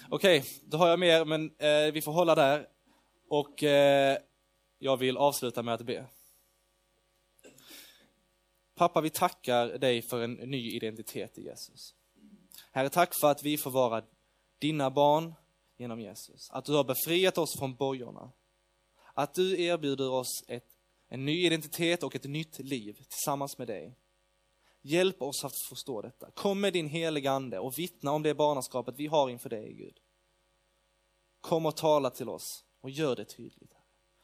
Okej, 0.10 0.40
okay, 0.40 0.52
då 0.66 0.78
har 0.78 0.88
jag 0.88 1.00
mer, 1.00 1.26
men 1.26 1.56
eh, 1.58 1.94
vi 1.94 2.02
får 2.02 2.12
hålla 2.12 2.36
där. 2.36 2.68
Och 3.28 3.64
eh, 3.64 4.18
jag 4.80 4.98
vill 4.98 5.18
avsluta 5.18 5.64
med 5.64 5.74
att 5.74 5.82
be. 5.82 6.06
Pappa, 8.76 9.02
vi 9.02 9.10
tackar 9.10 9.68
dig 9.68 10.02
för 10.02 10.22
en 10.22 10.34
ny 10.34 10.72
identitet 10.76 11.38
i 11.38 11.44
Jesus. 11.44 11.96
Herre, 12.72 12.90
tack 12.90 13.20
för 13.22 13.32
att 13.32 13.44
vi 13.44 13.58
får 13.58 13.72
vara 13.72 14.04
dina 14.60 14.90
barn 14.90 15.34
genom 15.78 16.00
Jesus. 16.00 16.50
Att 16.52 16.66
du 16.66 16.74
har 16.74 16.84
befriat 16.84 17.38
oss 17.38 17.60
från 17.60 17.76
bojorna. 17.76 18.32
Att 19.14 19.34
du 19.34 19.62
erbjuder 19.62 20.12
oss 20.12 20.44
ett, 20.48 20.68
en 21.10 21.26
ny 21.26 21.46
identitet 21.46 22.04
och 22.04 22.16
ett 22.16 22.26
nytt 22.26 22.60
liv 22.60 22.94
tillsammans 22.94 23.58
med 23.58 23.68
dig. 23.68 23.96
Hjälp 24.82 25.22
oss 25.22 25.44
att 25.44 25.54
förstå 25.70 26.02
detta. 26.02 26.32
Kom 26.32 26.62
med 26.62 26.74
din 26.74 26.88
heliga 26.88 27.32
Ande 27.32 27.60
och 27.60 27.80
vittna 27.80 28.12
om 28.12 28.24
det 28.24 28.34
barnaskapet 28.34 28.96
vi 28.98 29.08
har 29.08 29.30
inför 29.30 29.50
dig, 29.50 29.74
Gud. 29.74 30.00
Kom 31.42 31.66
och 31.66 31.78
tala 31.78 32.10
till 32.10 32.30
oss 32.30 32.64
och 32.82 32.90
gör 32.90 33.16
det 33.16 33.26
tydligt. 33.26 33.74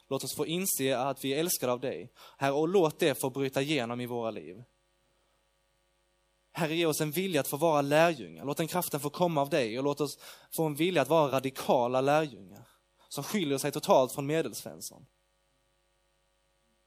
Låt 0.08 0.24
oss 0.24 0.36
få 0.36 0.46
inse 0.46 0.98
att 0.98 1.24
vi 1.24 1.34
är 1.34 1.38
älskade 1.38 1.72
av 1.72 1.80
dig. 1.80 2.12
Herre, 2.38 2.52
och 2.52 2.68
låt 2.68 2.98
det 2.98 3.20
få 3.20 3.30
bryta 3.30 3.62
igenom 3.62 4.00
i 4.00 4.06
våra 4.06 4.30
liv. 4.30 4.64
Herre, 6.52 6.74
ge 6.74 6.86
oss 6.86 7.00
en 7.00 7.10
vilja 7.10 7.40
att 7.40 7.48
få 7.48 7.56
vara 7.56 7.82
lärjungar. 7.82 8.44
Låt 8.44 8.56
den 8.56 8.68
kraften 8.68 9.00
få 9.00 9.10
komma 9.10 9.40
av 9.40 9.50
dig 9.50 9.78
och 9.78 9.84
låt 9.84 10.00
oss 10.00 10.18
få 10.56 10.66
en 10.66 10.74
vilja 10.74 11.02
att 11.02 11.08
vara 11.08 11.32
radikala 11.32 12.00
lärjungar 12.00 12.68
som 13.08 13.24
skiljer 13.24 13.58
sig 13.58 13.72
totalt 13.72 14.12
från 14.12 14.26
medelsvensson. 14.26 15.06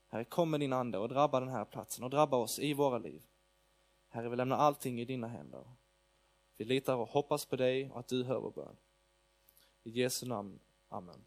Herre, 0.08 0.26
kom 0.26 0.50
med 0.50 0.60
din 0.60 0.74
ande 0.74 0.98
och 0.98 1.10
drabba 1.10 1.40
den 1.40 1.50
här 1.50 1.66
platsen 1.66 2.04
och 2.04 2.10
drabba 2.10 2.38
oss 2.38 2.60
i 2.60 2.74
våra 2.74 2.98
liv. 2.98 3.22
Herre, 4.14 4.30
vi 4.30 4.36
lämnar 4.36 4.58
allting 4.58 5.02
i 5.02 5.06
dina 5.06 5.28
händer. 5.28 5.64
Vi 6.58 6.66
litar 6.66 6.96
och 6.96 7.08
hoppas 7.08 7.46
på 7.46 7.56
dig 7.56 7.92
och 7.92 8.00
att 8.00 8.08
du 8.08 8.24
hör 8.24 8.40
vår 8.40 8.52
bön. 8.52 8.76
I 9.84 9.90
Jesu 9.90 10.26
namn. 10.26 10.60
Amen. 10.90 11.26